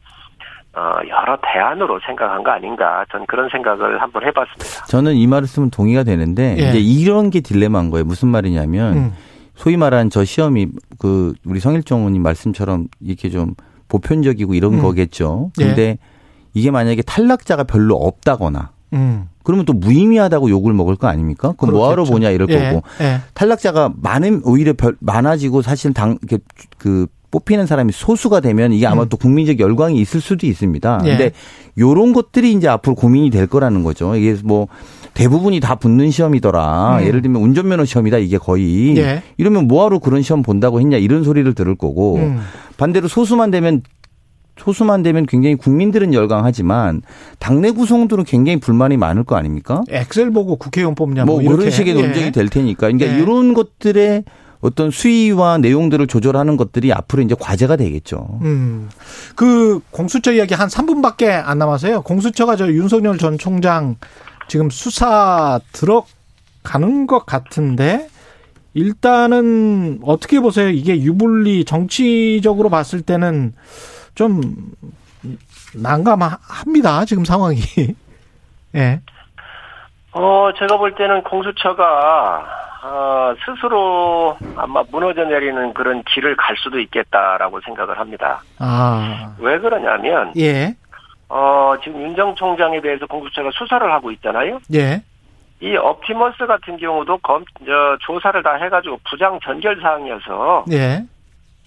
어, 0.72 0.92
여러 1.09 1.37
대안으로 1.42 1.98
생각한 2.06 2.44
거 2.44 2.52
아닌가 2.52 3.04
전 3.11 3.26
그런 3.26 3.48
생각을 3.50 4.00
한번 4.00 4.24
해봤습니다. 4.24 4.87
저는 4.87 5.14
이 5.14 5.26
말씀은 5.26 5.70
동의가 5.70 6.04
되는데 6.04 6.56
예. 6.59 6.68
이제 6.68 6.78
이런 6.78 7.30
게 7.30 7.40
딜레마인 7.40 7.90
거예요. 7.90 8.04
무슨 8.04 8.28
말이냐면 8.28 8.96
음. 8.96 9.12
소위 9.54 9.76
말하는 9.76 10.11
저 10.11 10.24
시험이 10.24 10.68
그 10.98 11.35
우리 11.44 11.61
성일정 11.61 11.98
의원님 11.98 12.22
말씀처럼 12.22 12.87
이렇게 13.00 13.28
좀 13.28 13.54
보편적이고 13.88 14.54
이런 14.54 14.74
음. 14.74 14.83
거겠죠. 14.83 15.50
예. 15.61 15.64
근데 15.64 15.98
이게 16.54 16.70
만약에 16.70 17.02
탈락자가 17.02 17.64
별로 17.64 17.96
없다거나 17.96 18.70
음. 18.92 19.28
그러면 19.50 19.64
또 19.64 19.72
무의미하다고 19.72 20.48
욕을 20.48 20.72
먹을 20.72 20.94
거 20.94 21.08
아닙니까? 21.08 21.54
그럼 21.58 21.74
뭐하러. 21.74 22.04
보냐 22.04 22.30
이럴 22.30 22.48
예, 22.50 22.70
거고 22.70 22.82
예. 23.00 23.20
탈락자가 23.34 23.92
많은 24.00 24.42
오히려 24.44 24.72
별, 24.74 24.96
많아지고 25.00 25.60
사실 25.60 25.92
당 25.92 26.18
이렇게 26.22 26.42
그 26.78 27.06
뽑히는 27.32 27.66
사람이 27.66 27.92
소수가 27.92 28.40
되면 28.40 28.72
이게 28.72 28.86
아마 28.86 29.02
음. 29.02 29.08
또 29.08 29.16
국민적 29.16 29.58
열광이 29.58 30.00
있을 30.00 30.20
수도 30.20 30.46
있습니다. 30.46 31.02
예. 31.04 31.08
근데 31.10 31.32
요런 31.78 32.12
것들이 32.12 32.52
이제 32.52 32.68
앞으로 32.68 32.94
고민이 32.94 33.30
될 33.30 33.48
거라는 33.48 33.82
거죠. 33.82 34.14
이게 34.14 34.36
뭐 34.44 34.68
대부분이 35.14 35.58
다 35.58 35.74
붙는 35.74 36.12
시험이더라. 36.12 36.98
음. 36.98 37.06
예를 37.06 37.22
들면 37.22 37.42
운전면허 37.42 37.84
시험이다 37.84 38.18
이게 38.18 38.38
거의. 38.38 38.96
예. 38.96 39.22
이러면 39.36 39.66
뭐하러 39.66 39.98
그런 39.98 40.22
시험 40.22 40.42
본다고 40.42 40.80
했냐 40.80 40.96
이런 40.96 41.24
소리를 41.24 41.52
들을 41.54 41.74
거고 41.74 42.16
음. 42.16 42.40
반대로 42.76 43.08
소수만 43.08 43.50
되면 43.50 43.82
소수만 44.58 45.02
되면 45.02 45.26
굉장히 45.26 45.56
국민들은 45.56 46.12
열광하지만 46.12 47.02
당내 47.38 47.70
구성들은 47.70 48.24
굉장히 48.24 48.60
불만이 48.60 48.96
많을 48.96 49.24
거 49.24 49.36
아닙니까? 49.36 49.82
엑셀 49.88 50.30
보고 50.30 50.56
국회의원 50.56 50.94
뽑냐 50.94 51.24
뭐, 51.24 51.40
뭐, 51.40 51.54
이런. 51.54 51.70
식의 51.70 51.96
예. 51.96 52.02
논쟁이 52.02 52.32
될 52.32 52.48
테니까. 52.48 52.88
그러니까 52.88 53.06
예. 53.06 53.18
이런 53.18 53.54
것들의 53.54 54.24
어떤 54.60 54.90
수위와 54.90 55.58
내용들을 55.58 56.06
조절하는 56.06 56.56
것들이 56.56 56.92
앞으로 56.92 57.22
이제 57.22 57.34
과제가 57.38 57.76
되겠죠. 57.76 58.38
음. 58.42 58.90
그 59.34 59.80
공수처 59.90 60.32
이야기 60.32 60.54
한 60.54 60.68
3분밖에 60.68 61.28
안 61.28 61.58
남아서요. 61.58 62.02
공수처가 62.02 62.56
저 62.56 62.68
윤석열 62.68 63.16
전 63.16 63.38
총장 63.38 63.96
지금 64.48 64.68
수사 64.68 65.60
들어가는 65.72 67.06
것 67.06 67.24
같은데 67.24 68.08
일단은 68.74 70.00
어떻게 70.02 70.40
보세요? 70.40 70.68
이게 70.68 71.00
유불리 71.00 71.64
정치적으로 71.64 72.68
봤을 72.68 73.00
때는 73.00 73.54
좀 74.14 74.40
난감합니다. 75.75 77.05
지금 77.05 77.25
상황이. 77.25 77.59
예. 78.75 79.01
어, 80.12 80.51
제가 80.59 80.77
볼 80.77 80.94
때는 80.94 81.23
공수처가, 81.23 82.46
어, 82.83 83.35
스스로 83.44 84.37
아마 84.57 84.83
무너져 84.90 85.25
내리는 85.25 85.73
그런 85.75 86.03
길을 86.03 86.37
갈 86.37 86.57
수도 86.57 86.81
있겠다라고 86.81 87.61
생각을 87.61 87.99
합니다. 87.99 88.42
아. 88.59 89.35
왜 89.38 89.59
그러냐면, 89.59 90.33
예. 90.37 90.75
어, 91.29 91.75
지금 91.83 92.03
윤정 92.03 92.35
총장에 92.35 92.81
대해서 92.81 93.07
공수처가 93.07 93.51
수사를 93.53 93.92
하고 93.92 94.11
있잖아요. 94.11 94.59
예. 94.75 95.03
이 95.61 95.77
옵티머스 95.77 96.46
같은 96.46 96.77
경우도 96.77 97.18
검, 97.18 97.44
저, 97.64 97.96
조사를 98.01 98.42
다 98.42 98.55
해가지고 98.55 98.99
부장 99.09 99.38
전결 99.44 99.81
사항이어서 99.81 100.64
예. 100.73 101.05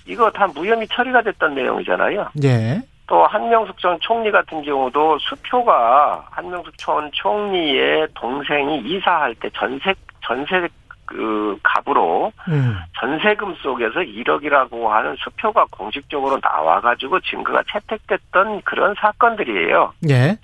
이거 0.06 0.30
다 0.32 0.48
무혐의 0.48 0.88
처리가 0.88 1.22
됐던 1.22 1.56
내용이잖아요. 1.56 2.30
예. 2.44 2.82
또 3.08 3.26
한명숙 3.26 3.78
전 3.80 3.98
총리 4.02 4.32
같은 4.32 4.62
경우도 4.64 5.20
수표가 5.20 6.28
한명숙 6.32 6.78
전 6.78 7.10
총리의 7.14 8.08
동생이 8.14 8.80
이사할 8.80 9.36
때 9.36 9.50
전세 9.54 9.94
전세 10.26 10.68
그 11.06 11.58
갑으로 11.64 12.32
음. 12.48 12.78
전세금 13.00 13.56
속에서 13.56 14.00
1억이라고 14.00 14.88
하는 14.88 15.16
수표가 15.18 15.66
공식적으로 15.70 16.40
나와가지고 16.42 17.20
증거가 17.22 17.62
채택됐던 17.72 18.62
그런 18.62 18.96
사건들이에요. 18.98 19.94
예. 20.10 20.38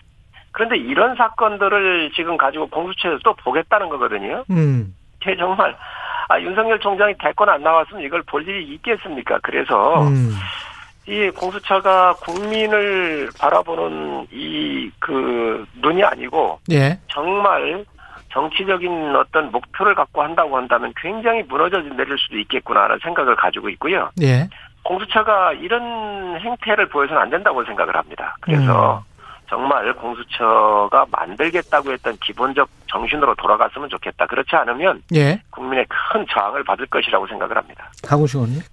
그런데 0.52 0.78
이런 0.78 1.16
사건들을 1.16 2.12
지금 2.16 2.36
가지고 2.38 2.68
공수처에서 2.68 3.20
또 3.24 3.34
보겠다는 3.36 3.88
거거든요. 3.90 4.44
음. 4.50 4.94
이게 5.22 5.36
정말 5.38 5.76
아 6.30 6.40
윤석열 6.40 6.80
총장이 6.80 7.16
대권 7.20 7.50
안 7.50 7.62
나왔으면 7.62 8.04
이걸 8.04 8.22
볼 8.24 8.48
일이 8.48 8.74
있겠습니까? 8.76 9.40
그래서 9.44 10.04
음. 10.08 10.32
이 11.08 11.30
공수처가 11.32 12.14
국민을 12.22 13.30
바라보는 13.38 14.28
이 14.32 14.70
그 15.00 15.66
눈이 15.82 16.04
아니고 16.04 16.60
예. 16.72 17.00
정말 17.08 17.84
정치적인 18.32 19.16
어떤 19.16 19.52
목표를 19.52 19.96
갖고 19.96 20.22
한다고 20.22 20.56
한다면 20.56 20.94
굉장히 21.02 21.42
무너져 21.44 21.82
내릴 21.82 22.16
수도 22.20 22.38
있겠구나라는 22.38 23.00
생각을 23.04 23.36
가지고 23.36 23.70
있고요. 23.70 24.10
예. 24.22 24.48
공수처가 24.84 25.54
이런 25.54 26.40
행태를 26.40 26.90
보여서는 26.90 27.22
안 27.22 27.30
된다고 27.30 27.64
생각을 27.66 27.96
합니다. 27.96 28.36
그래서 28.42 29.04
정말 29.50 29.92
공수처가 29.96 31.08
만들겠다고 31.12 31.92
했던 31.92 32.16
기본적 32.24 32.70
정신으로 32.88 33.36
돌아갔으면 33.36 33.90
좋겠다. 33.90 34.28
그렇지 34.28 34.56
않으면 34.56 35.02
예. 35.16 35.42
국민의 35.50 35.86
큰 35.90 36.26
저항을 36.30 36.64
받을 36.64 36.86
것이라고 36.86 37.28
생각을 37.28 37.58
합니다. 37.58 37.92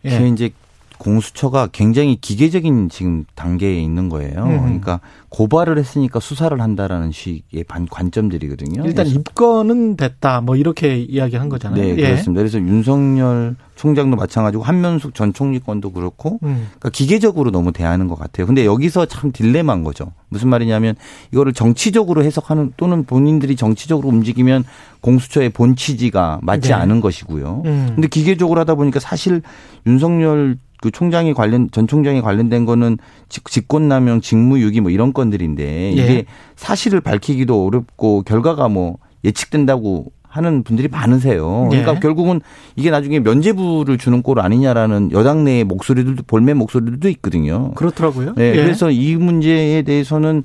이게 0.05 0.23
예. 0.23 0.29
이제 0.29 0.51
공수처가 0.99 1.69
굉장히 1.73 2.17
기계적인 2.17 2.89
지금 2.89 3.25
단계에 3.35 3.81
있는 3.81 4.09
거예요. 4.09 4.45
음. 4.45 4.59
그러니까 4.61 5.01
고발을 5.29 5.79
했으니까 5.79 6.21
수사를 6.21 6.59
한다라는 6.59 7.13
식의 7.13 7.65
반 7.65 7.87
관점들이거든요. 7.87 8.83
일단 8.87 9.07
입건은 9.07 9.97
됐다. 9.97 10.41
뭐 10.41 10.57
이렇게 10.57 10.97
이야기한 10.97 11.49
거잖아요. 11.49 11.83
네, 11.83 11.91
예. 11.91 11.97
그렇습니다. 11.97 12.41
그래서 12.41 12.59
윤석열 12.59 13.57
총장도 13.75 14.17
마찬가지고 14.17 14.63
한면숙 14.63 15.15
전 15.15 15.33
총리권도 15.33 15.93
그렇고 15.93 16.39
음. 16.43 16.69
그러니까 16.79 16.91
기계적으로 16.91 17.51
너무 17.51 17.73
대하는 17.73 18.09
것 18.09 18.19
같아요. 18.19 18.47
근데 18.47 18.65
여기서 18.65 19.07
참 19.07 19.33
딜레마인 19.33 19.85
거죠. 19.85 20.13
무슨 20.37 20.51
말이냐면 20.51 20.95
이거를 21.33 21.55
정치적으로 21.55 22.23
해석하는 22.23 22.75
또는 22.77 23.05
본인들이 23.05 23.57
정치적으로 23.57 24.09
움직이면 24.09 24.65
공수처의 25.01 25.49
본 25.51 25.77
취지가 25.77 26.41
맞지 26.43 26.69
네. 26.69 26.75
않은 26.75 27.01
것이고요. 27.01 27.63
음. 27.65 27.93
근데 27.95 28.07
기계적으로 28.09 28.61
하다 28.61 28.75
보니까 28.75 29.01
사실 29.01 29.41
윤석열 29.87 30.59
그 30.83 30.91
총장이 30.91 31.33
관련 31.33 31.71
전 31.73 31.87
총장이 31.89 32.21
관련된 32.21 32.67
거는 32.67 32.99
직- 33.31 33.49
직권남용, 33.49 34.21
직무유기 34.21 34.83
뭐 34.83 34.91
이런 34.91 35.15
건들인데 35.15 35.93
이게 35.93 36.03
예. 36.15 36.25
사실을 36.55 37.01
밝히기도 37.01 37.67
어렵고 37.67 38.23
결과가 38.23 38.69
뭐 38.69 38.99
예측된다고 39.25 40.13
하는 40.37 40.63
분들이 40.63 40.89
많으세요. 40.89 41.69
그러니까 41.71 41.95
예. 41.95 42.01
결국은 42.01 42.41
이게 42.77 42.91
나중에 42.91 43.21
면죄부를 43.21 43.99
주는 43.99 44.23
꼴 44.23 44.41
아니냐라는 44.41 45.13
여당 45.13 45.45
내의 45.45 45.65
목소리들도 45.65 46.25
볼매 46.27 46.55
목소리들도 46.55 47.09
있거든요. 47.11 47.73
그렇더라고요. 47.75 48.35
네, 48.37 48.51
예. 48.51 48.57
그래서 48.57 48.91
이 48.91 49.17
문제에 49.17 49.83
대해서는 49.83 50.45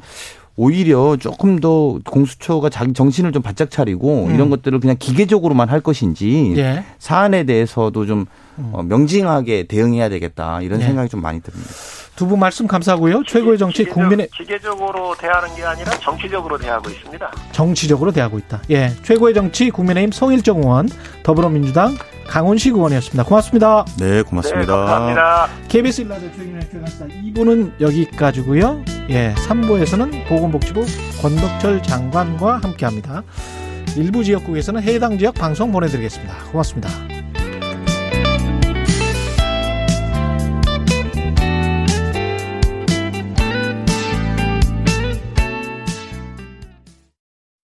오히려 0.56 1.18
조금 1.18 1.60
더 1.60 1.98
공수처가 2.06 2.70
자기 2.70 2.94
정신을 2.94 3.32
좀 3.32 3.42
바짝 3.42 3.72
차리고 3.72 4.26
음. 4.26 4.36
이런 4.36 4.50
것들을 4.50 4.80
그냥 4.80 4.96
기계적으로만 5.00 5.70
할 5.70 5.82
것인지 5.82 6.54
예. 6.58 6.84
사안에 7.00 7.46
대해서도 7.46 8.06
좀 8.06 8.26
어, 8.58 8.84
명징하게 8.84 9.64
대응해야 9.64 10.10
되겠다 10.10 10.62
이런 10.62 10.82
예. 10.82 10.86
생각이 10.86 11.10
좀 11.10 11.22
많이 11.22 11.42
듭니다. 11.42 11.70
두 12.22 12.28
분 12.28 12.38
말씀 12.38 12.68
감사하고요. 12.68 13.24
최고의 13.26 13.58
정치 13.58 13.84
기계적- 13.84 13.94
국민의 13.94 14.28
기계적으로 14.38 15.16
대하는 15.16 15.56
게 15.56 15.64
아니라 15.64 15.90
정치적으로 15.94 16.56
대하고 16.56 16.88
있습니다. 16.92 17.32
정치적으로 17.52 18.12
대하고 18.12 18.38
있다. 18.38 18.62
예. 18.70 18.92
최고의 19.02 19.34
정치 19.34 19.72
국민의힘 19.72 20.12
송일정 20.12 20.60
의원, 20.60 20.88
더불어민주당 21.24 21.98
강훈식 22.28 22.76
의원이었습니다. 22.76 23.24
고맙습니다. 23.24 23.86
네, 23.98 24.22
네, 24.22 24.24
감사합니다. 24.24 25.48
KBS 25.68 26.02
일라디오 26.02 26.30
최경영 26.38 26.62
최강사 26.72 27.06
2부는 27.08 27.82
여기까지고요. 27.82 28.84
예, 29.10 29.34
3부에서는 29.36 30.28
보건복지부 30.28 30.86
권덕철 31.24 31.82
장관과 31.82 32.60
함께합니다. 32.60 33.24
일부 33.98 34.24
지역국에서는 34.24 34.84
해당 34.84 35.18
지역 35.18 35.34
방송 35.34 35.72
보내드리겠습니다. 35.72 36.36
고맙습니다. 36.52 37.21